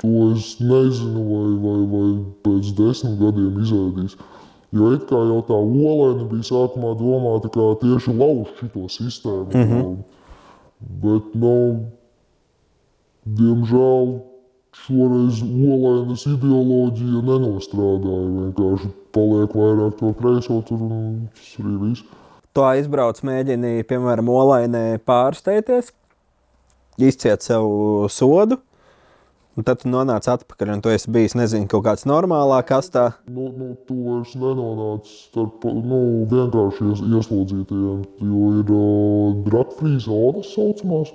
to 0.00 0.12
es 0.34 0.52
nezinu, 0.60 1.24
vai, 1.30 1.48
vai, 1.64 1.78
vai 1.94 2.10
pēc 2.44 2.74
desmit 2.76 3.16
gadiem 3.20 3.60
izēdīs. 3.64 4.18
Jo 4.70 4.92
it 4.94 5.06
kā 5.10 5.18
jau 5.26 5.40
tā 5.48 5.56
olēna 5.58 6.28
bija 6.30 6.46
sākumā 6.46 6.94
domāta 6.98 7.50
kā 7.50 7.66
tieši 7.80 8.14
lauzt 8.14 8.60
šo 8.60 8.86
sistēmu. 8.86 9.50
Mm 9.50 9.70
-hmm. 9.70 9.96
Bet, 11.02 11.34
nu, 11.34 11.56
diemžēl 13.26 14.20
šoreiz 14.76 15.42
olēnas 15.42 16.24
ideoloģija 16.30 17.22
nenostrādāja. 17.26 18.30
Vienkārši 18.38 18.90
paliek 19.14 19.54
vairāk 19.58 19.98
to 19.98 20.12
kreiso 20.20 20.62
tur 20.68 20.82
un 20.86 21.28
tas 21.34 21.52
arī 21.58 21.76
viss. 21.82 22.04
Tu 22.52 22.62
aizbrauc, 22.66 23.20
mēģini, 23.26 23.84
piemēram, 23.86 24.28
olainē 24.28 24.98
pārsteigties, 25.06 25.92
izciet 26.98 27.42
sev 27.46 27.66
sodu. 28.10 28.58
Un 29.58 29.66
tad 29.66 29.80
tu 29.82 29.90
nonāc 29.90 30.28
atpakaļ, 30.30 30.68
un 30.76 30.82
tu 30.84 30.92
esi 30.94 31.10
bijis, 31.10 31.34
nezinu, 31.34 31.66
kaut 31.70 31.82
kāds 31.88 32.06
normālā 32.06 32.60
kastā. 32.66 33.08
Nu, 33.26 33.48
nu, 33.50 33.72
tu 33.88 33.96
vairs 34.04 34.36
nenonāc 34.38 35.10
starp 35.10 35.66
nu, 35.66 35.98
vienkārši 36.30 36.86
ies, 36.92 37.02
ieslodzītajiem, 37.18 38.04
jo 38.30 38.52
ir 38.60 38.70
uh, 38.76 39.40
drag-free 39.48 39.98
zonas 40.04 40.52
saucamās. 40.54 41.10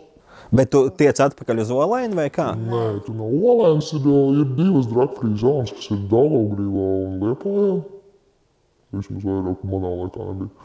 Bet 0.55 0.73
tu 0.75 0.83
tiec 0.99 1.19
atpakaļ 1.23 1.63
uz 1.63 1.71
Olainu 1.73 2.19
vai 2.19 2.27
kā? 2.33 2.51
Nē, 2.59 2.83
tu 3.07 3.15
no 3.15 3.31
Olainas 3.31 3.93
ir, 3.95 4.03
ir 4.03 4.51
divas 4.59 4.91
drag-free 4.91 5.39
zonas, 5.39 5.71
kas 5.79 5.89
ir 5.95 6.03
Daugavgrīvā 6.11 6.91
un 7.07 7.17
Liepājā. 7.23 7.73
Vismaz 8.99 9.25
vairāk 9.31 9.63
manā 9.71 9.95
laikā 10.01 10.27
nebija. 10.27 10.64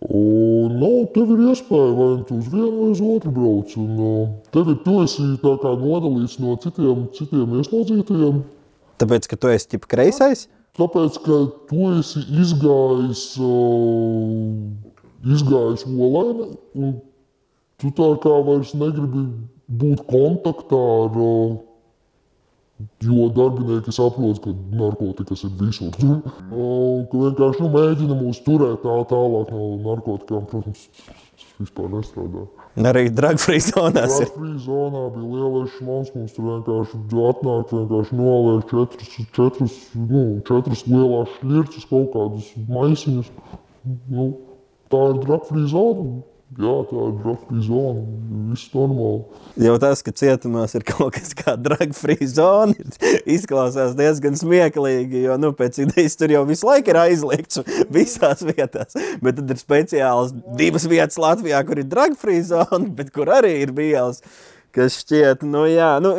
Un, 0.00 0.78
nu, 0.80 0.88
tev 1.12 1.28
ir 1.34 1.42
iespēja 1.50 1.90
vai 1.92 2.06
tu 2.24 2.38
uz 2.40 2.46
vienu 2.48 2.70
vai 2.72 2.86
uz 2.94 3.02
otru 3.04 3.32
brauc. 3.36 3.74
Un, 3.76 3.90
uh, 4.00 4.30
tev 4.54 4.70
ir, 4.72 4.78
tu 4.80 4.94
esi 5.02 5.26
tā 5.42 5.52
kā 5.60 5.74
nodalīts 5.76 6.38
no 6.40 6.54
citiem, 6.62 7.02
citiem 7.18 7.58
ieslodzītajiem. 7.60 8.38
Tāpēc, 9.02 9.28
ka 9.28 9.36
tu 9.36 9.52
esi 9.52 9.68
ķip 9.74 9.84
kreisais? 9.92 10.46
Tāpēc, 10.80 11.20
ka 11.26 11.38
tu 11.68 11.90
esi 11.98 12.24
izgājis, 12.32 13.26
uh, 13.44 14.64
izgājis 15.36 15.84
olēni, 15.84 16.48
un 16.80 16.96
tu 17.80 17.92
tā 18.00 18.08
kā 18.24 18.38
vairs 18.48 18.72
negribi 18.80 19.26
būt 19.84 20.06
kontaktā 20.08 20.80
ar 21.04 21.20
uh, 21.20 21.58
Jo 23.04 23.28
darbinieki 23.36 23.92
saprot, 23.92 24.38
ka 24.44 24.52
narkotikas 24.76 25.42
ir 25.44 25.52
visur. 25.60 25.96
Un 26.52 27.04
ka 27.10 27.24
vienkārši 27.26 27.64
nu, 27.64 27.72
mēģina 27.74 28.16
mūs 28.20 28.40
turēt 28.46 28.80
tā 28.84 28.94
tālāk 29.10 29.52
no 29.52 29.66
narkotikām, 29.84 30.46
protams, 30.48 30.86
tas 31.04 31.46
vispār 31.60 31.90
nestrādā. 31.92 32.46
Arī 32.90 33.04
dragfree 33.12 33.60
zonās 33.66 34.16
ir. 34.22 34.30
Dragfree 34.30 34.56
zonā 34.64 35.04
bija 35.16 35.28
lielais 35.34 35.76
šmons, 35.76 36.12
mums 36.16 36.36
tur 36.36 36.48
vienkārši 36.48 37.02
atnāk, 37.30 37.74
vienkārši 37.74 38.20
noliek 38.20 38.72
četrus, 38.72 39.16
četrus, 39.36 39.78
nu, 39.98 40.24
četras 40.48 40.86
lielās 40.88 41.36
šļirces, 41.40 41.88
kaut 41.90 42.12
kādas 42.14 42.52
maisiņas. 42.70 43.32
Nu, 44.12 44.30
tā 44.92 45.04
ir 45.12 45.22
dragfree 45.26 45.68
zona. 45.72 46.22
Jā, 46.58 46.72
tā 46.90 46.98
ir 46.98 47.12
dragfree 47.22 47.60
zona. 47.62 48.00
Viss 48.50 48.72
normāli. 48.74 49.20
Jau 49.62 49.74
tas, 49.78 50.00
ka 50.02 50.10
cietumos 50.18 50.74
ir 50.74 50.82
kaut 50.90 51.14
kas 51.14 51.30
tāds 51.38 51.62
dragfree 51.62 52.26
zona, 52.26 52.74
izklausās 53.36 53.94
diezgan 53.98 54.34
smieklīgi. 54.40 55.22
Jo 55.28 55.36
nu, 55.38 55.52
pēc 55.54 55.78
idejas 55.84 56.18
tur 56.18 56.34
jau 56.34 56.42
visu 56.48 56.66
laiku 56.66 56.90
ir 56.90 56.98
aizliegts 57.04 57.62
visās 57.94 58.42
vietās. 58.48 58.98
Bet 59.22 59.38
tad 59.38 59.54
ir 59.54 59.62
speciāls 59.62 60.34
divas 60.58 60.88
vietas 60.90 61.20
Latvijā, 61.22 61.62
kur 61.68 61.78
ir 61.78 61.86
dragfree 61.90 62.42
zona, 62.50 62.82
bet 62.98 63.14
kur 63.14 63.30
arī 63.30 63.60
ir 63.62 63.74
bielas. 63.76 64.18
Kas 64.74 64.98
šķiet, 65.04 65.46
nu 65.46 65.64
jā, 65.70 65.92
nu, 66.02 66.16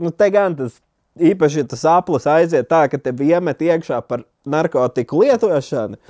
nu 0.00 0.12
te 0.16 0.28
gan 0.32 0.56
tas 0.56 0.76
īpaši, 1.16 1.64
tas 1.72 1.86
aplis 1.88 2.28
aiziet 2.28 2.68
tā, 2.68 2.84
ka 2.92 3.00
tev 3.00 3.20
iemet 3.24 3.64
iekšā 3.64 4.00
par 4.08 4.26
narkotiku 4.48 5.24
lietošanu. 5.24 6.00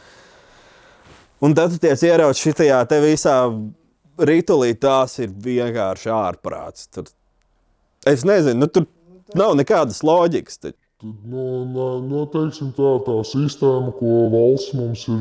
Un 1.43 1.57
tad 1.59 1.73
tu 1.75 1.81
tiec 1.83 2.03
ierauc 2.07 2.39
šitajā 2.39 2.79
te 2.87 3.01
visā 3.03 3.37
rītulī, 4.23 4.77
tās 4.79 5.17
ir 5.19 5.33
vienkārši 5.43 6.13
ārprāts. 6.15 6.87
Tur, 6.95 7.09
es 8.07 8.23
nezinu, 8.29 8.61
nu, 8.63 8.69
tur 8.71 8.87
nav 9.39 9.57
nekādas 9.59 10.05
loģikas. 10.07 10.61
Taču. 10.63 10.79
Nu, 11.03 11.45
nē, 11.67 11.89
nu, 12.07 12.23
teiksim, 12.31 12.71
tā, 12.77 12.93
tā 13.03 13.17
sistēma, 13.27 13.91
ko 13.99 14.29
valsts 14.31 14.71
mums 14.79 15.03
ir 15.11 15.19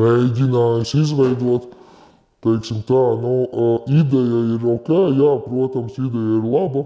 mēģinājusi 0.00 1.02
izveidot, 1.04 1.68
teiksim, 2.42 2.80
tā, 2.88 3.02
nu, 3.22 3.36
ideja 3.94 4.40
ir 4.56 4.64
ok, 4.74 4.90
jā, 5.20 5.36
protams, 5.44 6.00
ideja 6.02 6.40
ir 6.40 6.48
laba, 6.56 6.82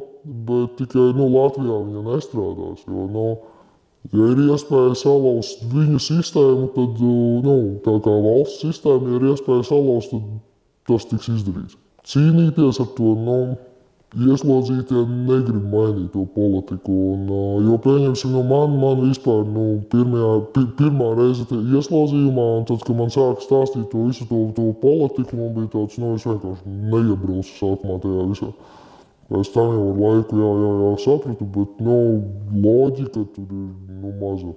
bet 0.50 0.76
tikai 0.83 1.07
nu, 1.16 1.31
Latvijā 1.38 1.78
viņa 1.87 2.04
nestrādās. 2.11 2.85
Jo, 2.85 3.07
nu, 3.16 3.24
Ja 4.16 4.27
ir 4.33 4.38
iespēja 4.47 4.94
salauzt 4.97 5.64
viņu 5.68 5.99
sistēmu, 6.01 6.71
tad 6.73 7.01
nu, 7.05 7.57
tā 7.85 7.97
kā 8.05 8.14
valsts 8.25 8.62
sistēma, 8.64 9.11
ja 9.11 9.18
ir 9.18 9.31
iespēja 9.35 9.66
salauzt, 9.68 10.14
tad 10.14 10.38
tas 10.88 11.09
tiks 11.11 11.29
izdarīts. 11.35 11.77
Cīnīties 12.09 12.81
ar 12.81 12.88
to, 12.97 13.12
nu, 13.21 13.40
ieslodzītie 14.16 15.03
negrib 15.29 15.66
mainīt 15.68 16.09
to 16.14 16.25
politiku. 16.33 16.94
Un, 17.12 17.29
jo, 17.66 17.77
pieņemsim, 17.85 18.33
nu, 18.33 18.44
man, 18.49 18.79
man 18.81 19.03
vispār 19.05 19.44
nu, 19.44 19.66
pirmajā, 19.92 20.33
pirmā 20.79 21.11
reize 21.18 21.44
ieslodzījumā, 21.53 22.47
un 22.62 22.66
tad, 22.71 22.81
kad 22.87 22.97
man 22.97 23.12
sāka 23.12 23.44
stāstīt 23.44 23.90
to 23.92 24.07
visu 24.09 24.25
to, 24.31 24.40
to 24.57 24.71
politiku, 24.81 25.37
man 25.37 25.53
bija 25.59 25.73
tāds, 25.77 26.01
nu, 26.01 26.14
es 26.16 26.25
vienkārši 26.25 26.77
neiebraucu 26.94 27.57
sākumā 27.59 28.01
tajā 28.05 28.29
visā. 28.33 28.53
Es 29.28 29.50
tam 29.52 29.74
jau 29.74 29.90
ar 29.90 29.98
laiku 30.00 30.38
jā, 30.40 30.50
jā, 30.56 30.68
jā, 30.80 30.92
sapratu, 31.02 31.46
bet 31.52 31.80
nu, 31.84 31.96
loģika 32.64 33.10
tur 33.12 33.44
ir 33.44 33.66
nu, 34.00 34.12
maza. 34.16 34.54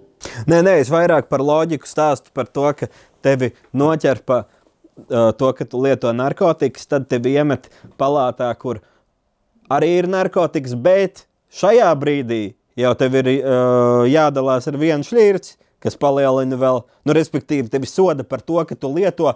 Nē, 0.47 0.62
nē, 0.63 0.77
es 0.79 0.91
vairāk 0.93 1.27
par 1.27 1.43
loģiku 1.43 1.89
stāstu 1.89 2.31
par 2.31 2.47
to, 2.47 2.69
ka 2.79 2.88
tevi 3.25 3.49
noķer 3.75 4.21
pa 4.23 4.45
uh, 4.45 5.34
to, 5.36 5.49
ka 5.57 5.67
tu 5.67 5.81
lieto 5.84 6.13
narkotikas, 6.15 6.88
tad 6.88 7.10
tevi 7.12 7.34
iemet 7.36 7.67
palātā, 7.99 8.47
kur 8.55 8.79
arī 9.67 9.89
ir 9.99 10.07
narkotikas, 10.12 10.77
bet 10.79 11.25
šajā 11.51 11.89
brīdī 11.99 12.53
jau 12.79 12.93
tev 12.95 13.17
ir 13.19 13.31
uh, 13.34 14.05
jādalās 14.07 14.71
ar 14.71 14.79
vienu 14.79 15.03
šķirci, 15.03 15.57
kas 15.84 15.99
palielina 15.99 16.55
vēl, 16.62 16.86
nu, 17.03 17.17
respektīvi, 17.17 17.67
tevi 17.73 17.89
soda 17.91 18.23
par 18.23 18.39
to, 18.39 18.62
ka 18.69 18.79
tu 18.79 18.93
lieto 18.95 19.34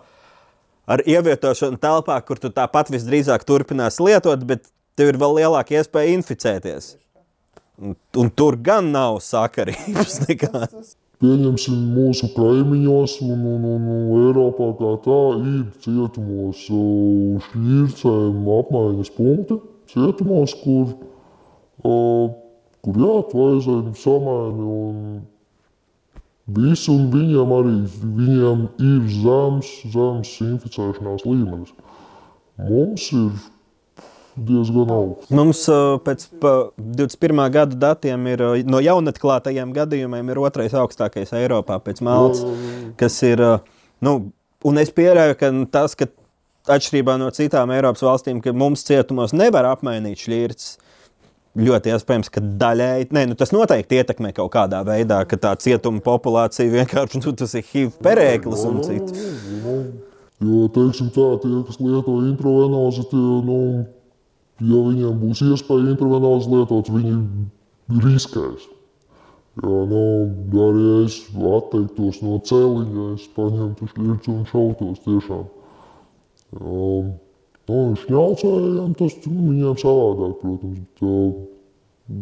ar 0.85 1.03
ievietošanu 1.03 1.81
telpā, 1.81 2.21
kur 2.23 2.39
tu 2.39 2.53
tāpat 2.53 2.93
visdrīzāk 2.93 3.43
turpinās 3.43 3.99
lietot, 3.99 4.47
bet 4.47 4.69
tev 4.95 5.11
ir 5.11 5.19
vēl 5.21 5.41
lielāka 5.41 5.77
iespēja 5.79 6.15
inficēties. 6.17 6.93
Un, 7.75 7.95
un 8.15 8.29
tur 8.31 8.55
gan 8.63 8.91
nav 8.93 9.19
sakarības 9.23 10.21
nekādas. 10.27 10.95
Pieņemsim, 11.23 11.75
mūsu 11.95 12.27
kaimiņos 12.35 13.19
un, 13.23 13.43
un, 13.55 13.67
un, 13.71 13.85
un 13.91 14.07
Eiropā 14.19 14.67
kā 14.79 14.89
tā 15.05 15.19
ir 15.39 15.61
cietumos 15.83 16.65
šķircēm 16.67 18.49
apmaiņas 18.57 19.11
punkti. 19.15 19.59
Cietumos, 19.91 20.55
kur, 20.59 20.91
uh, 21.87 22.27
kur 22.83 22.99
jā, 22.99 23.15
tu 23.31 23.45
aizēji 23.45 23.95
samaini 24.01 24.67
un 24.75 24.99
visu, 26.59 26.97
un 26.97 27.07
viņiem 27.15 27.55
arī 27.61 27.75
viņiem 28.19 28.67
ir 28.91 29.09
zems, 29.15 29.71
zems 29.95 30.35
inficēšanās 30.45 31.23
līmenis. 31.27 31.71
Mums 32.59 33.07
ir 33.15 33.31
diezgan 34.35 34.91
augsts. 34.91 35.31
Mums 35.35 35.63
pēc 36.05 36.27
21. 36.77 37.43
gada 37.53 37.79
datiem 37.87 38.27
ir 38.31 38.43
no 38.67 38.81
jaunatklātajiem 38.83 39.73
gadījumiem 39.75 40.31
ir 40.33 40.41
otrais 40.43 40.75
augstākais 40.75 41.33
Eiropā 41.37 41.79
pēc 41.83 42.03
Maltas, 42.05 42.43
kas 42.99 43.17
ir, 43.27 43.43
nu, 44.03 44.15
un 44.65 44.81
es 44.81 44.91
pieļauju, 44.95 45.37
ka 45.39 45.51
tas, 45.73 45.97
ka 45.99 46.09
atšķirībā 46.75 47.17
no 47.21 47.29
citām 47.35 47.73
Eiropas 47.75 48.03
valstīm, 48.05 48.41
ka 48.43 48.53
mums 48.55 48.85
cietumos 48.87 49.35
nevar 49.37 49.69
apmainīt 49.71 50.23
šķirtas, 50.25 50.73
ļoti 51.55 51.93
iespējams, 51.95 52.31
ka 52.33 52.43
daļēji, 52.59 53.09
ne, 53.15 53.25
nu, 53.31 53.37
tas 53.39 53.53
noteikti 53.55 54.01
ietekmē 54.01 54.33
kaut 54.35 54.51
kādā 54.55 54.81
veidā, 54.87 55.21
ka 55.29 55.39
tā 55.39 55.53
cietuma 55.61 56.03
populācija 56.03 56.71
vienkārši, 56.73 57.21
nu, 57.21 57.31
ir 57.31 57.69
HIV 57.69 57.95
perēklis 58.03 58.65
un 58.67 58.81
cits. 58.83 59.29
Jo, 60.43 60.65
teiksim 60.75 61.13
tā, 61.15 61.29
tie, 61.39 61.53
kas 61.63 61.79
lieto 61.79 62.17
intravenozi, 62.27 63.05
tie, 63.07 63.21
nu, 63.47 63.59
ja 64.63 64.79
viņiem 64.87 65.19
būs 65.19 65.43
iespēja 65.45 65.91
intravenāzi 65.93 66.51
lietot, 66.53 66.91
viņi 66.93 67.17
riskēs. 68.05 68.69
Jā, 69.55 69.81
nu, 69.87 69.99
arī 70.65 70.87
es 71.05 71.21
atteiktos 71.31 72.19
no 72.23 72.39
celiņa, 72.43 73.05
es 73.15 73.27
paņemtu 73.35 73.87
šķirci 73.91 74.31
un 74.33 74.41
šautos 74.49 75.03
tiešām. 75.05 75.45
Jā, 76.55 76.89
nu, 77.69 77.77
šņaucējiem 78.01 78.97
tas 78.99 79.15
nu, 79.27 79.45
viņiem 79.51 79.77
savādāk, 79.79 80.35
protams. 80.41 80.81
Tā, 80.99 81.13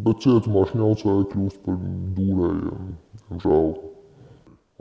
bet 0.06 0.22
cietumā 0.26 0.68
šņaucēji 0.70 1.26
kļūst 1.34 1.66
par 1.66 1.82
dūrējiem, 2.20 2.94
diemžēl. 3.32 3.74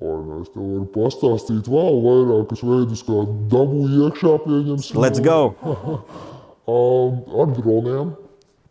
Vai 0.02 0.18
ne, 0.26 0.36
es 0.42 0.50
tev 0.50 0.62
varu 0.66 0.86
pastāstīt 0.92 1.68
vēl 1.70 1.98
vairākus 2.02 2.64
veidus, 2.66 3.04
kā 3.06 3.24
dabūju 3.52 4.06
iekšā 4.08 4.36
pieņemsim. 4.44 5.00
Let's 5.00 5.22
go! 5.22 5.40
ar 6.68 7.54
droniem. 7.56 8.12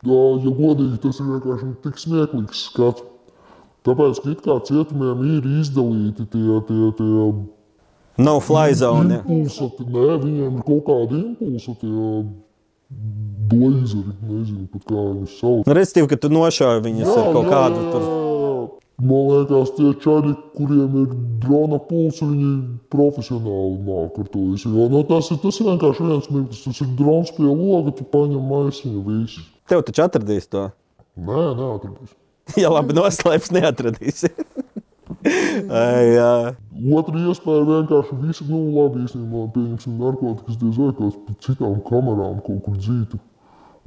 Ja 0.01 0.51
godīgi, 0.57 0.97
tas 1.03 1.19
ir 1.21 1.29
vienkārši 1.29 1.71
tik 1.83 1.99
smieklīgs 2.01 2.67
skats. 2.71 3.03
Tāpēc, 3.85 4.21
ka 4.21 4.29
it 4.29 4.41
kā 4.45 4.55
cietumiem 4.65 5.21
ir 5.25 5.45
izdalīti 5.61 6.27
tie, 6.29 6.57
tie, 6.67 6.89
tie 6.97 7.27
no 8.21 8.39
fly 8.43 8.73
zone. 8.77 9.21
Impulsi, 9.25 9.69
nē, 9.81 10.07
viņiem 10.21 10.57
ir 10.59 10.65
kaut 10.67 10.83
kādi 10.85 11.21
impulsi, 11.21 11.73
tie 11.81 12.09
blazeri, 13.51 14.13
nezinu 14.27 14.67
kā 14.85 14.97
viņus 14.97 15.37
sauc. 15.39 15.63
Nu, 15.67 15.75
Restīvi, 15.77 16.09
ka 16.11 16.19
tu 16.21 16.31
nošauji 16.33 16.85
viņus 16.87 17.07
jā, 17.07 17.15
ar 17.15 17.31
kaut 17.35 17.47
jā, 17.47 17.53
kādu 17.55 17.87
tur. 17.93 18.05
Man 19.01 19.23
liekas, 19.31 19.71
tie 19.77 19.91
čaļi, 20.03 20.35
kuriem 20.53 20.97
ir 21.01 21.13
drona 21.41 21.79
pulss, 21.81 22.21
viņi 22.21 22.51
profesionāli 22.93 23.79
māk 23.87 24.19
ar 24.21 24.27
to 24.29 24.43
visu. 24.51 24.69
Jo, 24.69 24.85
no, 24.93 25.01
tas, 25.09 25.31
ir, 25.33 25.39
tas 25.41 25.57
vienkārši 25.57 26.05
viens 26.05 26.27
mirklis, 26.29 26.61
tas 26.67 26.81
ir 26.83 26.91
drons 26.99 27.31
pie 27.33 27.47
loga, 27.47 27.95
tu 27.97 28.05
paņem 28.13 28.51
maisiņu 28.51 29.01
visu. 29.07 29.41
Tev 29.71 29.81
taču 29.87 30.03
atradīs 30.05 30.45
to? 30.51 30.67
Nē, 31.17 31.41
neatradīs. 31.57 32.13
ja 32.61 32.69
labi 32.69 32.97
noslēps, 32.99 33.49
neatradīs. 33.57 34.27
Otra 37.01 37.23
iespēja 37.25 37.65
vienkārši 37.67 38.19
visu, 38.21 38.47
nu 38.51 38.61
labi, 38.75 39.07
īstenībā, 39.07 39.47
pieņemsim 39.55 39.97
narkotikas 39.97 40.61
diez 40.61 40.77
vai 40.77 40.93
kāds 40.99 41.17
pa 41.25 41.35
citām 41.47 41.81
kamerām 41.89 42.39
kaut 42.45 42.61
kur 42.67 42.77
dzītu. 42.77 43.19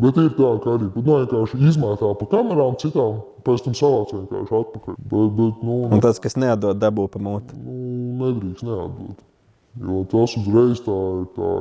Bet 0.03 0.17
ir 0.19 0.33
tā, 0.35 0.49
ka 0.63 0.73
arī 0.75 0.89
nu, 0.91 1.03
vienkārši 1.07 1.61
izmētā 1.71 2.09
pa 2.19 2.27
kamerām 2.33 2.75
citām, 2.83 3.21
pēc 3.47 3.63
tam 3.67 3.77
savāc 3.79 4.11
vienkārši 4.17 4.57
atpakaļ. 4.59 4.97
Bet, 4.99 5.37
bet, 5.39 5.61
nu, 5.63 5.77
Un 5.95 6.03
tas, 6.03 6.19
kas 6.23 6.35
neatdod 6.41 6.81
dabū 6.83 7.07
pa 7.13 7.23
mūti. 7.23 7.55
Nu, 7.61 7.77
nedrīkst 8.25 8.67
neatdot. 8.67 9.23
Jo 9.85 10.05
tas 10.07 10.37
uzreiz 10.39 10.81
tā 10.87 10.95
ir 10.95 11.25
tā 11.35 11.53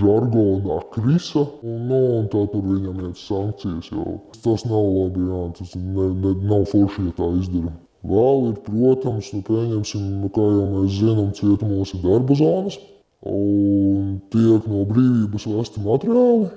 žargonā 0.00 0.80
krisa, 0.92 1.46
un, 1.64 1.78
nu, 1.88 2.00
un 2.18 2.26
tā 2.32 2.42
tur 2.52 2.64
viņam 2.64 2.98
ir 3.06 3.14
sankcijas. 3.16 3.88
Jo 3.92 4.18
tas 4.44 4.66
nav 4.68 4.84
labi, 4.96 5.24
jā, 5.28 5.44
tas 5.60 5.72
ne, 5.76 6.10
ne, 6.24 6.34
nav 6.48 6.66
forši, 6.72 7.08
ja 7.08 7.16
tā 7.16 7.30
izdara. 7.40 7.72
Vēl 8.06 8.50
ir, 8.50 8.58
protams, 8.66 9.32
nu, 9.34 9.40
pieņemsim, 9.44 10.04
nu, 10.20 10.28
kā 10.32 10.44
jau 10.44 10.66
mēs 10.74 11.00
zinām, 11.00 11.32
cietumos 11.36 11.92
ir 11.96 12.04
darba 12.04 12.36
zonas, 12.38 12.76
un 13.26 14.20
tiek 14.32 14.68
no 14.70 14.84
brīvības 14.88 15.48
vesti 15.56 15.84
materiāli. 15.84 16.52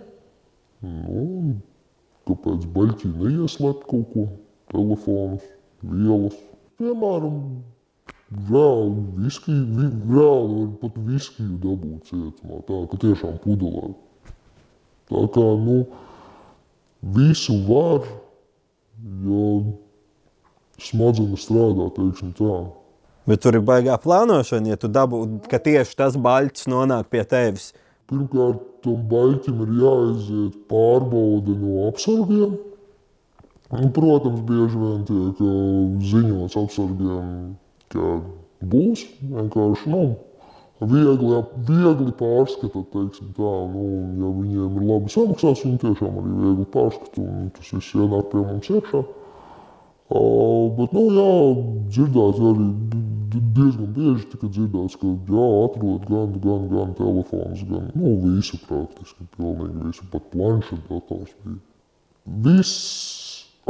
Nu, 0.86 1.56
kāpēc 2.30 2.68
baļķī 2.76 3.10
neieslēpt 3.18 3.84
kaut 3.90 4.14
ko, 4.14 4.28
telefonus, 4.72 5.44
vielas. 5.84 6.38
Piemēram, 6.80 7.40
reāli 8.50 9.04
viskiju, 9.26 9.66
vi, 9.76 9.90
reāli 10.14 10.62
var 10.62 10.70
pat 10.84 11.02
viskiju 11.10 11.58
dabūt 11.66 12.12
cietumā, 12.12 12.62
tā 12.70 12.80
ka 12.92 13.02
tiešām 13.04 13.38
pudelē. 13.44 13.92
Tā 15.10 15.26
kā, 15.36 15.46
nu, 15.66 15.78
visu 17.18 17.58
var, 17.68 18.08
jo 19.26 19.46
smadzenes 20.80 21.44
strādā, 21.44 21.90
teiksim 21.98 22.32
tā. 22.38 22.60
Bet 23.28 23.44
tur 23.44 23.60
ir 23.60 23.66
baigā 23.66 23.98
plānošana, 24.02 24.72
ja 24.72 24.80
tu 24.80 24.88
dabū, 24.90 25.26
ka 25.50 25.60
tieši 25.62 25.98
tas 26.00 26.16
baļķis 26.18 26.70
nonāk 26.72 27.12
pie 27.12 27.26
tevis. 27.28 27.74
Pirmkārt, 28.10 28.64
tam 28.86 29.04
baļķim 29.12 29.62
ir 29.66 29.76
jāiziet 29.82 30.58
pārbaude 30.72 31.56
no 31.60 31.88
apsargiem. 31.90 32.58
Un, 33.70 33.92
protams, 33.94 34.42
bieži 34.48 34.80
vien 34.82 35.04
tiek 35.06 35.42
uh, 35.46 36.00
ziņots 36.12 36.58
apsargiem, 36.58 37.28
ka 37.94 38.16
būs 38.72 39.04
vienkārši 39.22 39.94
nu, 39.94 40.02
viegli, 40.82 41.44
viegli 41.68 42.16
pārskatīt, 42.18 42.90
teiksim 42.96 43.30
tā. 43.38 43.54
Nu, 43.74 43.86
ja 44.18 44.34
viņiem 44.40 44.80
ir 44.80 44.90
labi 44.90 45.14
samaksāts, 45.14 45.66
viņi 45.68 45.82
tiešām 45.86 46.20
arī 46.24 46.36
viegli 46.44 46.68
pārskata, 46.74 47.22
un 47.22 47.50
tas 47.56 47.72
viss 47.76 47.96
ienāk 47.96 48.32
pie 48.32 48.42
mums 48.42 48.72
iekšā. 48.74 49.04
Uh, 50.10 50.72
bet, 50.74 50.94
nu, 50.98 51.04
jā, 51.14 51.32
dzirdēts 51.94 52.40
arī 52.50 52.68
diezgan 53.30 53.92
bieži 53.94 54.26
tika 54.32 54.48
dzirdēts, 54.50 54.98
ka 54.98 55.12
jā, 55.30 55.48
atrod 55.66 56.08
gan, 56.10 56.32
gan, 56.42 56.64
gan 56.72 56.94
telefons, 56.98 57.62
gan 57.70 57.92
nu, 57.94 58.16
visu 58.24 58.58
praktiski, 58.66 59.28
pilnīgi 59.36 59.86
visu, 59.86 60.08
pat 60.14 60.26
planšetdators 60.34 61.36
bija. 61.44 61.60
Viss 62.46 62.74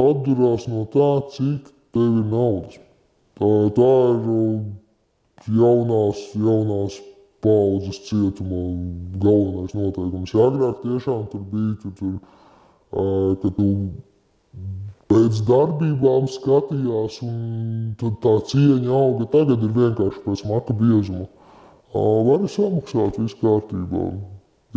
atdurās 0.00 0.66
no 0.70 0.86
tā, 0.94 1.10
cik 1.36 1.68
tev 1.94 2.20
ir 2.22 2.26
naudas. 2.32 2.80
Tā, 3.40 3.50
tā 3.76 3.92
ir 4.14 5.54
jaunās, 5.60 6.24
jaunās 6.36 7.00
paudzes 7.44 8.02
cietuma 8.08 8.60
galvenais 9.20 9.76
noteikums. 9.76 10.34
Ja 10.36 10.48
agrāk 10.50 10.82
tiešām 10.84 11.26
tur 11.32 11.44
bija, 11.52 11.76
tur, 11.82 11.94
tur, 12.00 12.16
uh, 12.92 13.36
ka 13.40 13.52
tu 13.56 13.68
pēc 15.10 15.42
darbībām 15.48 16.28
skatījās, 16.30 17.18
un 17.26 17.94
tā 17.98 18.34
cieņa 18.52 18.94
auga. 18.94 19.26
Tagad 19.34 19.66
ir 19.66 19.74
vienkārši 19.76 20.24
pēc 20.26 20.44
maka 20.50 20.76
biezuma. 20.78 21.26
Var 21.94 22.46
samaksāt, 22.54 23.18
viss 23.18 23.38
kārtībā. 23.42 24.06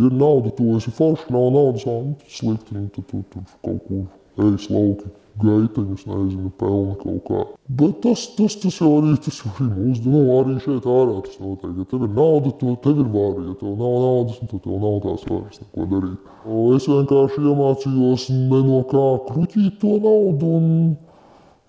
Ir 0.02 0.18
nauda, 0.18 0.50
to 0.58 0.74
esi 0.80 0.90
forši, 0.90 1.30
nav 1.30 1.52
naudas, 1.54 1.86
slikti, 2.34 2.74
un 2.74 2.90
tad 2.90 3.06
tu 3.12 3.22
tur 3.30 3.46
kaut 3.62 3.82
ko 3.86 4.02
ejas 4.40 4.70
lauki 4.72 5.12
gaiteņus, 5.42 6.04
nezinu, 6.06 6.50
pelna 6.60 6.94
kaut 7.00 7.22
kā. 7.26 7.40
Bet 7.80 7.96
tas, 8.04 8.22
tas, 8.36 8.54
tas 8.62 8.76
jau 8.78 8.90
arī, 9.00 9.14
tas 9.24 9.40
arī 9.50 9.66
mūsu, 9.70 10.04
nu, 10.06 10.20
arī 10.36 10.54
šeit 10.62 10.86
ārā 10.86 11.16
tas 11.26 11.40
notiek. 11.42 11.72
Ja 11.80 11.86
tev 11.90 12.04
ir 12.06 12.12
nauda, 12.14 12.52
to 12.60 12.74
tev 12.84 13.00
ir 13.02 13.08
vāri. 13.14 13.46
Ja 13.48 13.56
tev 13.58 13.72
nav 13.80 13.96
naudas, 14.04 14.38
tad 14.42 14.62
tev 14.66 14.76
nav 14.84 15.00
tās 15.04 15.24
vairs 15.30 15.62
neko 15.62 15.88
darīt. 15.90 16.30
Es 16.76 16.86
vienkārši 16.90 17.42
iemācījos 17.50 18.28
ne 18.36 18.62
no 18.68 18.84
kā 18.92 19.06
kruķīt 19.30 19.80
to 19.82 19.96
naudu. 20.04 20.52
Un 20.60 20.70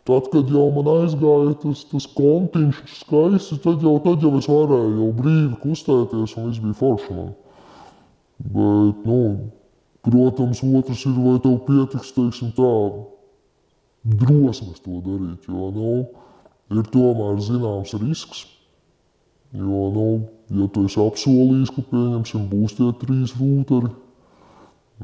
tad, 0.05 0.29
kad 0.33 0.53
jau 0.53 0.67
man 0.75 0.91
aizgāja 0.99 1.57
tas, 1.65 1.83
tas 1.89 2.09
kontiņš 2.19 2.85
skaisti, 2.99 3.59
tad 3.65 3.85
jau, 3.85 3.97
tad 4.05 4.25
jau 4.25 4.35
es 4.37 4.49
varēju 4.51 4.95
jau 4.99 5.11
brīvi 5.17 5.61
kustēties 5.65 6.37
un 6.37 6.51
viss 6.51 6.61
bija 6.61 6.79
forši 6.83 7.17
man. 7.17 7.33
Bet, 8.45 9.05
nu, 9.07 9.19
protams, 10.05 10.61
otrs 10.63 11.05
ir, 11.09 11.17
vai 11.17 11.35
tev 11.43 11.59
pietiks, 11.67 12.13
teiksim 12.15 12.53
tā, 12.57 12.71
drosmes 14.05 14.81
to 14.85 15.01
darīt. 15.05 15.49
Jo 15.49 15.71
nu, 15.75 15.93
ir 16.73 16.91
tomēr 16.93 17.41
zināms 17.43 17.93
risks. 18.01 18.45
Jo, 19.55 19.85
nu, 19.95 20.07
ja 20.51 20.67
tu 20.73 20.83
esi 20.87 20.99
apsolījis, 20.99 21.71
ka 21.75 21.83
pieņemsim, 21.91 22.49
būs 22.51 22.75
tie 22.75 22.89
trīs 23.01 23.35
rūtari, 23.39 23.91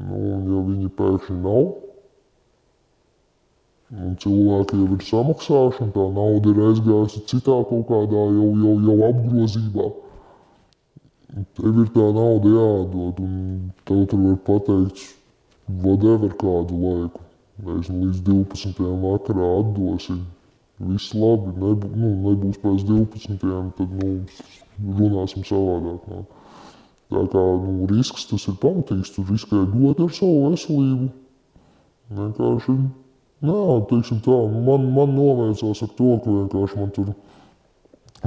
nu, 0.02 0.18
un 0.34 0.50
ja 0.50 0.64
viņi 0.66 0.90
pēkšņi 0.98 1.36
nav, 1.40 1.70
un 4.02 4.18
cilvēki 4.20 4.80
jau 4.82 4.88
ir 4.96 5.06
samaksājuši, 5.08 5.86
un 5.86 5.94
tā 5.96 6.04
nauda 6.18 6.52
ir 6.52 6.60
aizgājusi 6.68 7.24
citā 7.32 7.56
kaut 7.70 7.88
kādā 7.88 8.26
jau, 8.36 8.50
jau, 8.60 8.76
jau 8.88 8.98
apgrozībā, 9.08 9.88
tev 11.56 11.82
ir 11.82 11.90
tā 11.94 12.06
nauda 12.12 12.52
jādod, 12.52 13.20
un 13.24 13.72
tev 13.88 14.06
tur 14.10 14.24
var 14.28 14.40
pateikt, 14.48 15.04
whatever 15.82 16.32
kādu 16.38 16.78
laiku 16.82 17.28
nezinu, 17.62 18.06
līdz 18.06 18.22
12. 18.26 18.84
vakarā 19.02 19.48
atdosi. 19.60 20.18
Viss 20.82 21.12
labi, 21.14 21.52
nebū, 21.62 21.90
nu, 21.94 22.12
nebūs 22.24 22.58
pēc 22.62 22.84
12. 22.88 23.36
tad 23.78 23.92
nu, 24.00 24.14
runāsim 24.98 25.44
savādāk. 25.46 26.08
Nu. 26.10 26.24
Tā 27.12 27.22
kā 27.30 27.42
nu, 27.62 27.86
risks 27.90 28.26
tas 28.30 28.48
ir 28.50 28.56
pamatīgs, 28.62 29.12
tu 29.14 29.24
riskē 29.28 29.62
ļoti 29.68 30.08
ar 30.08 30.16
savu 30.16 30.48
veselību. 30.48 31.10
Vienkārši, 32.12 32.76
jā, 33.46 33.60
teiksim 33.90 34.22
tā, 34.24 34.38
man, 34.66 34.88
man 34.96 35.14
novēcās 35.16 35.84
ar 35.84 35.92
to, 35.98 36.16
ka 36.24 36.38
vienkārši 36.40 36.80
man 36.80 36.90
tur 36.96 37.12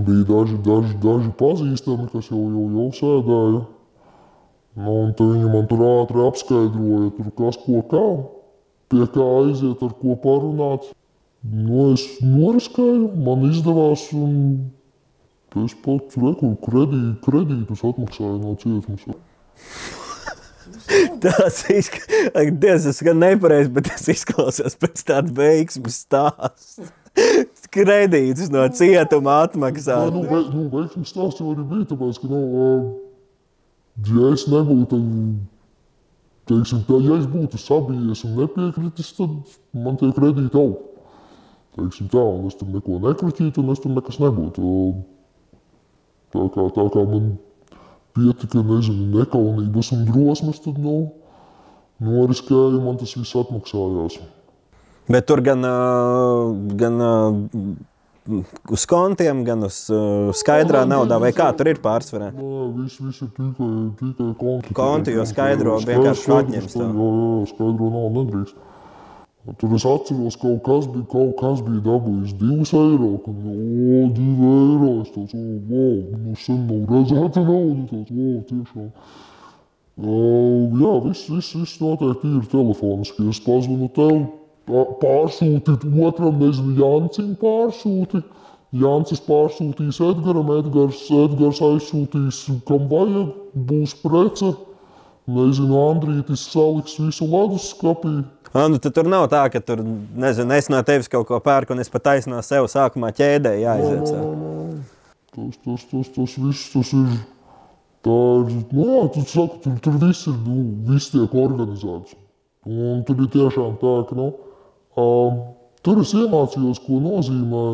bija 0.03 0.25
daži, 0.27 0.58
daži, 0.65 0.97
daži 1.03 1.31
pazīstami, 1.39 2.10
kas 2.12 2.29
jau, 2.31 2.41
jau, 2.51 2.65
jau 2.75 2.88
sēdēja. 2.99 3.63
Nu, 4.75 4.95
un 5.05 5.13
viņi 5.15 5.51
man 5.53 5.67
tur 5.71 5.84
ātri 5.88 6.23
apskaidroja, 6.25 7.13
tur 7.15 7.31
kas 7.38 7.60
ko 7.63 7.84
kā 7.91 8.05
pie 8.91 9.05
kā 9.13 9.27
aiziet, 9.39 9.84
ar 9.84 9.93
ko 10.01 10.15
parunāt. 10.19 10.89
Nu, 11.45 11.91
es 11.93 12.03
noriskēju, 12.25 13.12
man 13.23 13.45
izdevās, 13.51 14.08
un 14.17 14.34
es 15.63 15.75
pat 15.86 16.17
reku, 16.19 16.51
kredī, 16.65 17.03
kredītus 17.23 17.86
atmaksāju 17.88 18.39
no 18.41 18.55
cietuma. 18.60 19.15
Tas 21.23 21.63
izklausās, 21.71 22.99
gan 23.05 23.21
nepareizi, 23.23 23.71
bet 23.73 23.88
tas 23.89 24.05
izklausās 24.12 24.75
pēc 24.77 25.01
tāda 25.08 25.34
veiksmes 25.34 26.03
stāsta. 26.03 26.89
Kredītus 27.75 28.51
no 28.51 28.65
cietuma 28.75 29.41
atmaksāt. 29.45 30.13
Nu, 30.13 30.23
ve, 30.30 30.41
nu, 30.51 30.67
veiksmes 30.71 31.12
stāsts 31.12 31.41
jau 31.41 31.51
arī 31.54 31.65
bija, 31.67 31.89
tāpēc, 31.91 32.21
ka, 32.21 32.30
nu, 32.32 32.41
ja 34.10 34.32
es 34.36 34.45
nebūtu 34.51 34.99
teiksim, 36.49 36.84
tā, 36.88 36.99
ja 37.04 37.17
es 37.19 37.25
būtu 37.30 37.60
sabijies 37.60 38.23
un 38.28 38.38
nepiekritis, 38.39 39.12
tad 39.17 39.58
man 39.86 39.97
tie 40.01 40.12
kredīti 40.15 40.60
aug. 40.60 40.78
Teiksim, 41.75 42.08
tā, 42.12 42.21
un 42.21 42.47
es 42.49 42.56
tur 42.60 42.69
neko 42.71 43.01
nekritītu, 43.04 43.63
un 43.63 43.73
es 43.73 43.82
tur 43.84 43.91
nekas 43.95 44.21
nebūtu. 44.21 44.75
Tā 46.36 46.47
kā, 46.54 46.67
tā 46.75 46.88
kā 46.93 47.04
man 47.10 47.34
pietika, 48.15 48.63
nezinu, 48.63 49.10
nekaunības 49.17 49.91
un 49.95 50.06
drosmes, 50.08 50.62
tad, 50.63 50.80
nu, 50.80 50.97
noriskēju, 52.04 52.80
man 52.84 52.99
tas 53.01 53.15
viss 53.17 53.36
atmaksājās. 53.41 54.19
Bet 55.11 55.27
tur 55.29 55.41
gan, 55.45 55.61
gan 56.79 57.03
uz 58.73 58.85
kontiem, 58.89 59.43
gan 59.45 59.67
uz 59.67 59.83
skaidrā 60.39 60.85
naudā, 60.89 61.19
vai 61.21 61.29
kā 61.35 61.51
tur 61.58 61.69
ir 61.69 61.81
pārsvarā? 61.83 62.31
Viss, 62.33 62.97
viss 63.01 63.21
ir 63.21 63.29
tikai, 63.35 63.73
tikai 63.99 64.31
konti. 64.39 64.77
Konti, 64.77 65.13
jo 65.17 65.25
skaidro 65.29 65.77
vienkārši 65.83 66.33
atņems. 66.39 66.79
Jā, 66.79 66.87
jā, 66.89 67.35
skaidro 67.53 67.91
nav 67.93 68.10
nedrīkst. 68.17 68.63
Tur 69.62 69.75
es 69.77 69.83
atceros, 69.85 70.35
kaut 70.41 70.63
kas 70.65 70.87
bija, 70.89 71.06
kaut 71.06 71.35
kas 71.37 71.60
bija 71.62 71.83
dabūjis 71.85 72.31
divus 72.39 72.71
eiro. 72.73 73.12
Kad, 73.21 73.43
o, 73.45 73.99
divi 74.15 74.47
eiro. 74.49 74.93
Es 75.03 75.12
tāds, 75.13 75.35
o, 75.37 75.43
wow, 75.69 75.99
nu 76.23 76.33
sen 76.41 76.63
nav 76.65 76.95
redzēta 76.95 77.43
nauda. 77.45 77.83
Tāds, 77.91 78.10
o, 78.10 78.31
tiešām. 78.49 78.87
Uh, 79.95 80.73
jā, 80.81 80.95
viss, 81.06 81.29
viss, 81.29 81.53
viss 81.60 81.77
noteikti 81.83 82.31
ir 82.39 82.49
telefoniski. 82.49 83.27
Es 83.29 83.43
pazvanu 83.45 83.91
tev, 83.93 84.17
pārsūtīt 84.67 85.85
otram, 86.05 86.39
nezinu, 86.41 86.75
Jancim 86.79 87.35
pārsūti. 87.41 88.23
Jancis 88.75 89.21
pārsūtīs 89.23 90.01
Edgaram, 90.03 90.49
Edgars, 90.57 91.05
Edgars 91.13 91.61
aizsūtīs, 91.63 92.41
kam 92.67 92.89
vajag, 92.91 93.35
būs 93.69 93.93
prece. 94.01 94.55
Nezinu, 95.31 95.77
Andrītis 95.89 96.43
saliks 96.51 96.97
visu 97.01 97.25
leduskapī. 97.29 98.17
Nu, 98.55 98.79
tur 98.79 99.07
nav 99.09 99.29
tā, 99.31 99.45
ka 99.51 99.61
tur, 99.63 99.81
nezinu, 100.15 100.53
es 100.55 100.69
no 100.71 100.81
tevis 100.85 101.09
kaut 101.11 101.27
ko 101.29 101.39
pērku, 101.43 101.75
un 101.75 101.83
es 101.83 101.91
pat 101.91 102.05
taisno 102.11 102.41
sev 102.45 102.69
sākumā 102.71 103.09
ķēdē 103.15 103.55
jāiziet. 103.61 104.11
No, 104.11 104.27
no, 104.33 104.51
no. 104.73 104.83
Tas, 105.35 105.57
tas, 105.65 105.87
tas, 105.91 106.11
tas 106.15 106.37
viss 106.39 106.69
tas 106.71 106.93
ir 106.95 107.07
Tā 108.05 108.13
ir, 108.13 108.49
nu 108.69 108.83
jā, 108.85 109.03
tu 109.15 109.21
saki, 109.25 109.55
tur, 109.63 109.77
tur 109.81 109.95
viss 110.03 110.27
ir, 110.29 110.35
nu, 110.45 110.59
viss 110.85 111.09
tiek 111.09 111.31
organizēts. 111.41 112.13
Un 112.69 112.99
tur 113.07 113.23
ir 113.23 113.31
tiešām 113.33 113.79
tā, 113.81 113.93
ka, 114.05 114.17
nu, 114.19 114.27
um, 115.00 115.41
tur 115.85 116.02
es 116.04 116.13
iemācījos, 116.17 116.81
ko 116.85 117.02
nozīmē 117.04 117.65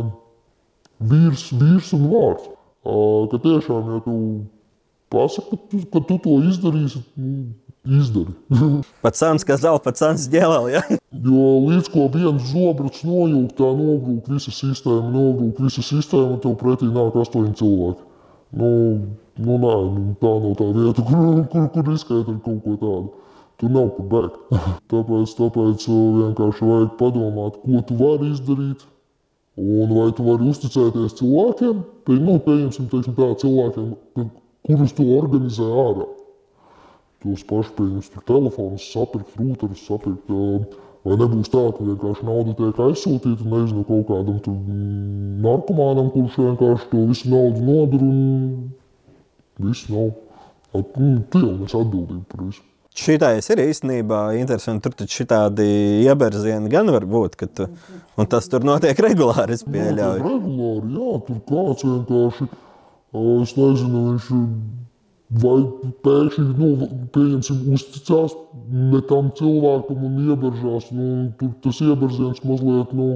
vīrs, 1.12 1.50
vīrs 1.58 1.94
un 1.98 2.10
vārds. 2.12 2.50
Uh, 2.82 3.28
ka 3.30 3.38
tiešām, 3.44 3.90
ja 3.94 4.00
tu 4.06 4.16
pasaki, 5.14 5.52
ka 5.54 5.58
tu, 5.70 5.82
ka 5.94 6.02
tu 6.08 6.18
to 6.24 6.38
izdarīsi, 6.50 7.04
nu, 7.22 7.52
izdari. 7.86 8.34
Pat 9.06 9.18
sāns, 9.18 9.46
kas 9.46 9.62
zelta, 9.64 9.90
pat 9.90 10.02
sāns 10.02 10.28
ģēlēl. 10.32 10.70
Ja? 10.74 10.82
Jo 11.12 11.48
līdz 11.68 11.90
ko 11.94 12.08
viens 12.14 12.52
zobrats 12.52 13.04
nojūg, 13.06 13.54
tā 13.58 13.70
nogrūk 13.78 14.30
visa 14.32 14.54
sistēma, 14.54 15.10
nogrūk 15.14 15.62
visa 15.66 15.84
sistēma, 15.86 16.38
un 16.38 16.44
tev 16.44 16.56
pretī 16.62 16.90
nāk 16.90 17.18
astoņi 17.22 17.58
cilvēki. 17.62 18.08
Nu, 18.62 18.70
nu 19.42 19.58
nē, 19.64 19.76
nu, 19.96 20.06
tā 20.22 20.32
nav 20.44 20.56
tā 20.60 20.70
vieta, 20.76 21.06
kur, 21.08 21.44
kur, 21.52 21.68
kur 21.74 21.92
ar 22.18 22.40
kaut 22.46 22.64
ko 22.66 22.78
tādu. 22.82 23.04
Tur 23.62 23.74
nav 23.74 23.92
kur 23.96 24.08
bēgt. 24.12 24.40
tāpēc, 24.92 25.36
tāpēc 25.38 25.86
uh, 25.92 26.00
vienkārši 26.18 26.70
vajag 26.70 26.96
padomāt, 27.02 27.60
ko 27.62 27.84
tu 27.88 27.98
vari 28.00 28.32
izdarīt. 28.34 28.88
Un 29.62 29.92
vai 29.94 30.08
tu 30.18 30.26
vari 30.26 30.48
uzticēties 30.50 31.18
cilvēkiem, 31.20 31.82
pie, 32.08 32.16
nu, 32.24 32.38
pieņemsim, 32.42 32.88
teiksim, 32.90 33.18
tā, 33.18 33.28
cilvēkiem, 33.44 34.30
kurus 34.66 34.96
tu 34.98 35.06
organizē 35.18 35.68
ārā. 35.84 36.08
Tos 37.22 37.44
pašus, 37.46 37.76
pieņemsim, 37.78 38.24
telefonus, 38.26 38.88
sapirkt, 38.96 39.36
rūtarus, 39.38 39.84
sapirkt. 39.86 40.32
Uh, 40.32 40.88
Vai 41.02 41.16
nebūs 41.18 41.50
tā, 41.50 41.62
ka 41.74 41.86
vienkārši 41.86 42.26
nauda 42.28 42.54
tiek 42.60 42.80
aizsūtīta 42.86 43.46
nezinu, 43.50 43.82
kaut 43.88 44.04
kādam 44.06 44.36
tur 44.46 44.58
narkomānam, 45.42 46.12
kurš 46.14 46.38
vienkārši 46.38 46.90
to 46.92 47.06
visu 47.10 47.32
naudu 47.32 47.64
nodara 47.66 48.06
un 48.06 48.68
viss 49.66 49.90
nav. 49.90 50.12
Nu, 50.78 51.16
tu 51.34 51.42
jau 51.42 51.56
nes 51.58 51.74
atbildību 51.74 52.22
par 52.30 52.46
visu. 52.46 52.62
Šitais 52.92 53.48
ir 53.54 53.62
īstenībā 53.64 54.20
interesanti. 54.36 54.84
Tur 54.84 54.98
taču 55.00 55.26
tādi 55.30 55.66
ieberzieni 56.04 56.72
gan 56.72 56.92
var 56.92 57.06
būt, 57.08 57.38
ka 57.40 57.48
tu, 57.48 57.70
un 58.20 58.28
tas 58.32 58.50
tur 58.52 58.66
notiek 58.68 59.00
regulāri, 59.00 59.56
es 59.56 59.64
pieļauju. 59.64 60.26
Regulāri, 60.26 60.92
jā, 60.98 61.14
tur 61.28 61.40
kāds 61.48 61.88
vienkārši, 61.88 62.50
es 63.22 63.56
nezinu, 63.56 64.04
viņš 64.10 64.30
vai 65.40 65.58
pēkšņi 66.04 66.46
nu, 66.60 66.70
pieņemsim, 67.16 67.60
uzticās 67.72 68.36
ne 68.68 69.00
tam 69.08 69.32
cilvēkam 69.40 70.02
un 70.08 70.18
ieberžās. 70.26 70.90
Nu, 70.96 71.06
tur 71.40 71.54
tas 71.64 71.80
ieberziens 71.86 72.42
mazliet 72.44 72.92
nu, 72.98 73.12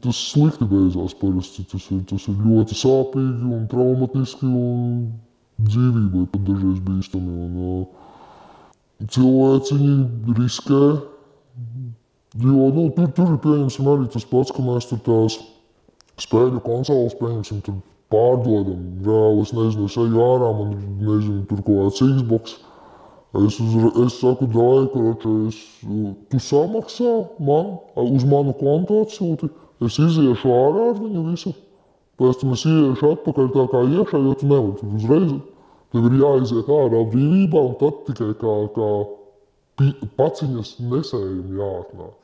tas 0.00 0.20
slikti 0.30 0.68
beidzās. 0.70 1.16
Parasti. 1.20 1.66
Tas, 1.68 1.90
ir, 1.92 2.04
tas 2.08 2.28
ir 2.32 2.38
ļoti 2.46 2.78
sāpīgi 2.80 3.50
un 3.58 3.66
traumatiski 3.70 4.48
un 4.48 4.94
dzīvībai 5.66 6.26
pat 6.32 6.46
dažreiz 6.48 6.80
bīstami. 6.86 7.34
Un, 7.46 7.84
cilvēciņi 9.08 10.34
riskē. 10.36 10.82
Jo 12.40 12.66
nu, 12.74 12.88
tur, 12.94 13.08
tur 13.16 13.32
ir 13.34 13.38
pieņemsim 13.42 13.88
arī 13.90 14.08
tas 14.12 14.26
pats, 14.28 14.52
ka 14.54 14.62
mēs 14.62 14.86
tur 14.90 15.00
tās 15.06 15.38
spēļu 16.22 16.60
konsoles 16.62 17.16
pieņemsim. 17.18 17.62
Tur 17.66 17.80
pārdodam. 18.12 18.82
Reāli 19.06 19.46
es 19.46 19.54
nezinu, 19.56 19.86
es 19.88 19.96
eju 19.98 20.26
ārā, 20.26 20.50
man 20.58 20.74
nezinu, 21.00 21.44
tur 21.50 21.62
kaut 21.66 21.80
kāds 21.88 22.02
Xbox. 22.18 22.58
Es, 23.30 23.60
uz, 23.62 23.74
es 24.02 24.16
saku, 24.18 24.48
karača, 24.50 25.32
es, 25.46 25.58
tu 26.32 26.38
samaksā 26.42 27.12
man, 27.46 27.76
uz 27.94 28.24
manu 28.26 28.56
kontu 28.58 29.04
atsūti, 29.04 29.46
es 29.86 29.98
iziešu 30.02 30.50
ārā 30.50 30.88
ar 30.90 30.98
viņu 30.98 31.22
visu. 31.28 31.52
Pēc 32.20 32.42
tam 32.42 32.52
es 32.52 32.66
ieiešu 32.68 33.14
atpakaļ 33.14 33.46
tā 33.54 33.62
kā 33.72 33.80
iekšā, 33.88 34.18
jo 34.20 34.34
tu 34.36 34.48
nevari 34.50 34.88
uzreiz. 34.98 35.30
Tev 35.90 36.06
ir 36.06 36.18
jāiziet 36.20 36.68
ārā 36.70 37.00
brīvībā 37.12 37.62
un 37.70 37.72
tad 37.80 38.02
tikai 38.06 38.34
kā, 38.42 38.56
kā 38.76 38.90
paciņas 40.20 40.74
nesējumi 40.90 41.56
jāatnāk. 41.58 42.20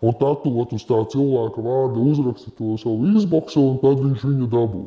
Un 0.00 0.16
tu 0.20 0.76
uz 0.76 0.84
tā 0.88 0.98
cilvēka 1.12 1.62
vārda 1.64 2.00
uzraksti 2.00 2.52
to 2.58 2.76
savu 2.80 3.12
izboksu, 3.16 3.60
un 3.60 3.78
tad 3.84 4.00
viņš 4.02 4.24
viņu 4.24 4.48
dabū. 4.52 4.82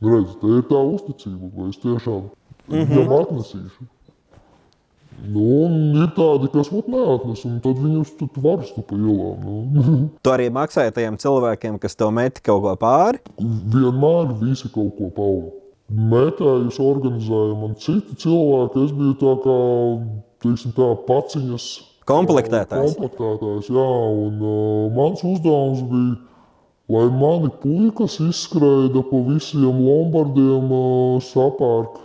Redz, 0.00 0.36
tā 0.40 0.52
ir 0.58 0.66
tā 0.68 0.82
uzticība, 0.96 1.50
vai 1.56 1.70
es 1.70 1.80
tiešām 1.82 2.22
mm 2.22 2.74
-hmm. 2.74 2.90
viņam 2.90 3.16
atnesīšu. 3.20 3.88
Nu, 5.20 5.68
ir 6.00 6.08
tādi, 6.16 6.48
kas 6.52 6.70
man 6.72 6.86
neatnes, 6.88 7.42
un 7.48 7.58
tad 7.64 7.80
viņus 7.80 8.14
tur 8.16 8.30
var 8.40 8.62
stupa 8.64 8.96
ielām. 8.96 9.42
Nu. 9.74 9.96
Tu 10.24 10.32
arī 10.32 10.48
maksāji 10.54 10.94
tajiem 10.96 11.18
cilvēkiem, 11.20 11.76
kas 11.82 11.98
tev 11.98 12.12
meti 12.16 12.44
kaut 12.46 12.62
ko 12.64 12.72
pāri? 12.80 13.20
Vienmēr 13.40 14.32
visi 14.40 14.70
kaut 14.72 14.96
ko 14.96 15.10
pauda. 15.16 15.52
Metējus 15.90 16.78
organizēja 16.80 17.58
man 17.58 17.76
citi 17.82 18.16
cilvēki. 18.22 18.86
Es 18.86 18.96
biju 18.96 19.14
tā 19.20 19.36
kā, 19.44 19.60
teiksim 20.46 20.74
tā, 20.76 20.90
paciņas. 21.08 21.68
Komplektētājs. 22.08 22.96
Komplektētājs, 22.96 23.70
jā, 23.74 23.88
un 24.24 24.40
uh, 24.40 24.84
mans 24.96 25.24
uzdevums 25.26 25.82
bija 25.90 26.18
lai 26.90 27.06
mani 27.14 27.50
puikas 27.62 28.16
izskraida 28.24 29.02
pa 29.06 29.18
visiem 29.28 29.76
lombardiem, 29.84 30.72
sapērk 31.22 32.00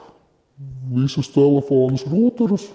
visus 0.93 1.32
telefonus, 1.34 2.03
rūtarus 2.11 2.68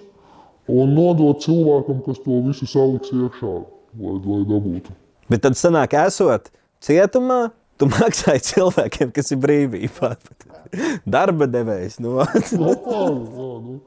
un 0.69 0.93
nodot 0.95 1.41
cilvēkam, 1.43 2.01
kas 2.05 2.21
to 2.25 2.41
visu 2.45 2.67
saliks 2.69 3.13
iekšā, 3.15 3.53
lai, 4.01 4.17
lai 4.25 4.41
dabūtu. 4.49 4.95
Bet 5.31 5.45
tad 5.45 5.57
sanāk, 5.59 5.95
esot 6.05 6.51
cietumā, 6.83 7.51
tu 7.79 7.87
maksāji 7.89 8.43
cilvēkiem, 8.51 9.13
kas 9.15 9.33
ir 9.33 9.39
brīvībā. 9.41 10.15
Darba 11.15 11.47
devējs. 11.49 11.99
Nu. 12.03 12.19
no, 12.61 12.75
jā, 12.75 13.05
jā, 13.07 13.49
nu. 13.65 13.79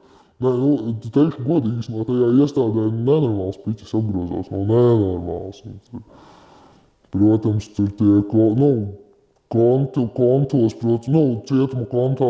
Nē, 0.43 0.51
nu, 0.51 0.69
teikšu 0.99 1.45
godīgi, 1.45 1.85
no 1.93 2.03
tajā 2.03 2.25
iestādē 2.43 2.89
nenormāls 2.91 3.59
piķis 3.63 3.93
apgrozās, 3.95 4.49
nav 4.51 4.65
nenormāls. 4.67 5.61
Nu, 5.93 6.01
Protams, 7.15 7.69
tur 7.71 7.87
tie 7.95 8.17
nu, 8.59 8.71
kontu, 9.47 10.03
kontos, 10.17 10.75
protams, 10.81 11.07
nu, 11.07 11.21
cietuma 11.47 11.85
kontā 11.87 12.27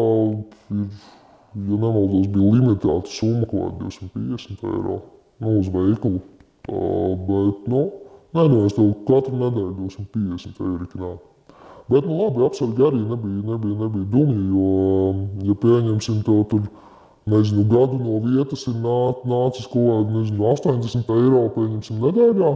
ir, 0.76 0.86
ja 1.56 1.80
nemaldos, 1.82 2.28
bija 2.34 2.54
limitēta 2.58 3.12
summa 3.12 3.48
kaut 3.50 3.78
kāda 3.80 3.90
250 3.90 4.66
eiro 4.72 4.98
nu, 5.44 5.54
uz 5.60 5.70
veikalu. 5.72 6.22
Tā, 6.66 6.82
bet, 7.30 7.70
nu, 7.72 7.84
nē, 8.36 8.46
nu, 8.52 8.62
es 8.68 8.78
tev 8.78 8.92
katru 9.08 9.40
nedēļu 9.40 9.74
250 9.80 10.62
eiro 10.66 10.90
ikināt. 10.90 11.26
Bet, 11.92 12.08
nu, 12.08 12.20
labi, 12.20 12.46
apsargi 12.46 12.88
arī 12.88 13.02
nebija, 13.04 13.42
nebija, 13.54 13.80
nebija 13.86 14.12
dumi, 14.14 14.38
jo, 14.52 14.70
ja 15.50 15.58
pieņemsim 15.66 16.22
to 16.28 16.40
tur, 16.52 16.64
nezinu, 17.30 17.66
gadu 17.70 18.00
no 18.02 18.22
vietas 18.26 18.66
ir 18.70 18.80
nā, 18.82 19.02
nācis 19.30 19.68
kaut 19.70 19.92
kādi, 19.92 20.16
nezinu, 20.20 20.48
80 20.54 21.14
eiro, 21.20 21.44
pieņemsim, 21.58 22.02
nedēļā, 22.02 22.56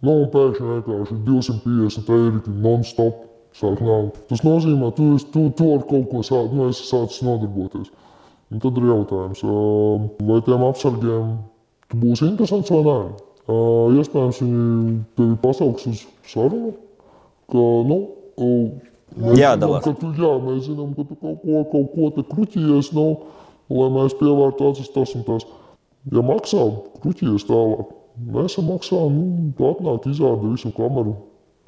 Nu, 0.00 0.14
un 0.22 0.28
pēkšņi 0.32 0.66
vienkārši 0.66 1.16
250 1.26 2.12
eiro 2.14 2.54
non-stop 2.64 3.26
sāk 3.56 3.82
nākt. 3.84 4.20
Tas 4.30 4.40
nozīmē, 4.46 4.88
tu, 4.96 5.10
tu, 5.34 5.48
tu 5.56 5.66
ar 5.74 5.82
kaut 5.90 6.06
ko 6.08 6.22
sāc, 6.24 6.54
nu, 6.56 6.70
sācis 6.76 7.20
nodarboties. 7.26 7.90
Un 8.50 8.58
tad 8.58 8.78
ir 8.80 8.86
jautājums, 8.88 9.42
vai 10.26 10.40
tiem 10.42 10.62
apsargiem 10.66 11.34
būs 11.94 12.22
interesants 12.26 12.72
vai 12.74 12.80
nē. 12.86 12.96
Iespējams, 14.00 14.40
viņi 14.42 14.96
tevi 15.18 15.36
pasauks 15.42 15.86
uz 15.90 16.02
sarunu, 16.30 16.72
ka, 17.50 17.66
nu. 17.90 18.00
Zinām, 19.10 19.76
ka 19.82 19.94
tu, 19.98 20.10
jā, 20.18 20.32
mēs 20.42 20.66
zinām, 20.66 20.92
ka 20.98 21.06
tu 21.06 21.16
kaut 21.18 21.40
ko, 21.42 21.62
kaut 21.72 21.88
ko 21.94 22.10
te 22.16 22.26
kruķies, 22.30 22.92
nu, 22.94 23.06
lai 23.70 23.88
mēs 23.94 24.14
pievērtu 24.18 24.70
acis 24.70 24.92
tas 24.94 25.14
un 25.18 25.26
tas. 25.26 25.46
Ja 26.14 26.22
maksā, 26.26 26.62
kruķies 27.02 27.46
tālāk. 27.48 27.96
Nesamaksā, 28.34 29.00
nu, 29.14 29.50
atnāk, 29.70 30.06
izrāda 30.10 30.46
visu 30.46 30.70
kameru, 30.76 31.16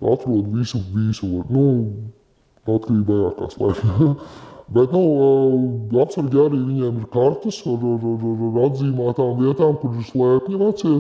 atrod 0.03 0.51
visu, 0.55 0.83
visu. 0.95 1.31
Nu, 1.51 1.67
atkarībā 2.67 3.37
kā 3.39 3.51
slēpj. 3.55 4.17
Bet 4.73 4.93
nu, 4.95 5.03
apsargi 6.01 6.39
arī 6.41 6.61
viņiem 6.61 7.01
ir 7.03 7.09
kartes 7.13 7.59
ar, 7.69 7.83
ar, 7.93 8.07
ar, 8.13 8.23
ar, 8.49 8.55
atzīmētām 8.69 9.35
vietām, 9.41 9.75
kur 9.81 9.99
ir 9.99 10.07
slēpņi 10.09 10.61
vecie. 10.63 10.95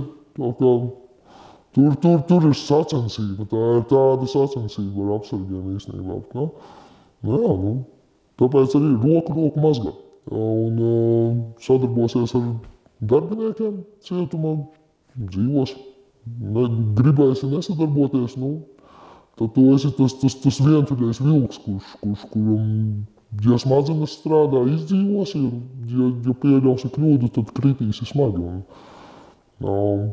Tur, 1.72 1.94
tur, 2.02 2.18
tur 2.28 2.48
ir 2.50 2.56
sacensība. 2.58 3.46
Tā 3.48 3.62
ir 3.78 3.86
tāda 3.88 4.28
sacensība 4.28 5.06
ar 5.06 5.14
apsargiem 5.16 5.70
īstenībā. 5.78 6.18
Nu, 6.36 6.50
nu, 7.24 7.38
jā, 7.38 7.54
nu, 7.62 7.72
tāpēc 8.42 8.76
arī 8.76 8.92
roku 9.06 9.38
roku 9.38 9.64
mazgā. 9.64 9.94
Un 10.32 10.76
uh, 10.78 11.40
sadarbosies 11.64 12.36
ar 12.38 12.44
darbiniekiem 13.00 13.80
cietumā, 14.04 14.52
dzīvos. 15.16 15.74
Ne, 16.22 16.68
gribēsi 16.98 17.48
nesadarboties, 17.50 18.36
nu, 18.38 18.52
tad 19.40 19.56
tu 19.56 19.64
esi 19.74 19.90
tas, 19.96 20.12
tas, 20.20 20.36
tas 20.44 20.60
vientuļais 20.62 21.18
vilks, 21.24 21.58
kurš, 21.64 21.88
kurš 22.04 22.28
kuram, 22.30 22.68
ja 23.40 23.58
smadzenes 23.60 24.16
strādā, 24.18 24.64
izdzīvosi, 24.74 25.40
ja, 25.92 26.08
ja 26.28 26.34
pieļausi 26.42 26.90
kļūdu, 26.92 27.30
tad 27.36 27.52
kritīsi 27.56 28.08
smagi. 28.08 28.42
Un, 28.42 28.60
um, 29.64 30.04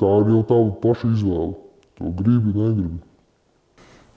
tā 0.00 0.14
ir 0.22 0.32
jau 0.34 0.42
tava 0.48 0.72
paša 0.82 1.12
izvēle. 1.14 1.54
To 1.98 2.10
gribi, 2.14 2.54
negribi. 2.54 2.98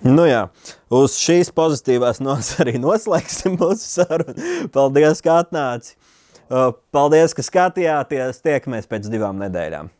Nu 0.02 0.26
jā, 0.26 0.48
uz 0.90 1.16
šīs 1.22 1.52
pozitīvās 1.54 2.22
nots 2.26 2.56
arī 2.62 2.80
noslēgsim 2.82 3.60
mūsu 3.62 3.86
sarunu. 3.86 4.68
Paldies, 4.74 5.22
ka 5.22 5.42
atnāci! 5.44 5.96
Paldies, 6.92 7.36
ka 7.38 7.46
skatījāties! 7.46 8.42
Tiekamies 8.44 8.90
pēc 8.90 9.10
divām 9.14 9.38
nedēļām! 9.42 9.94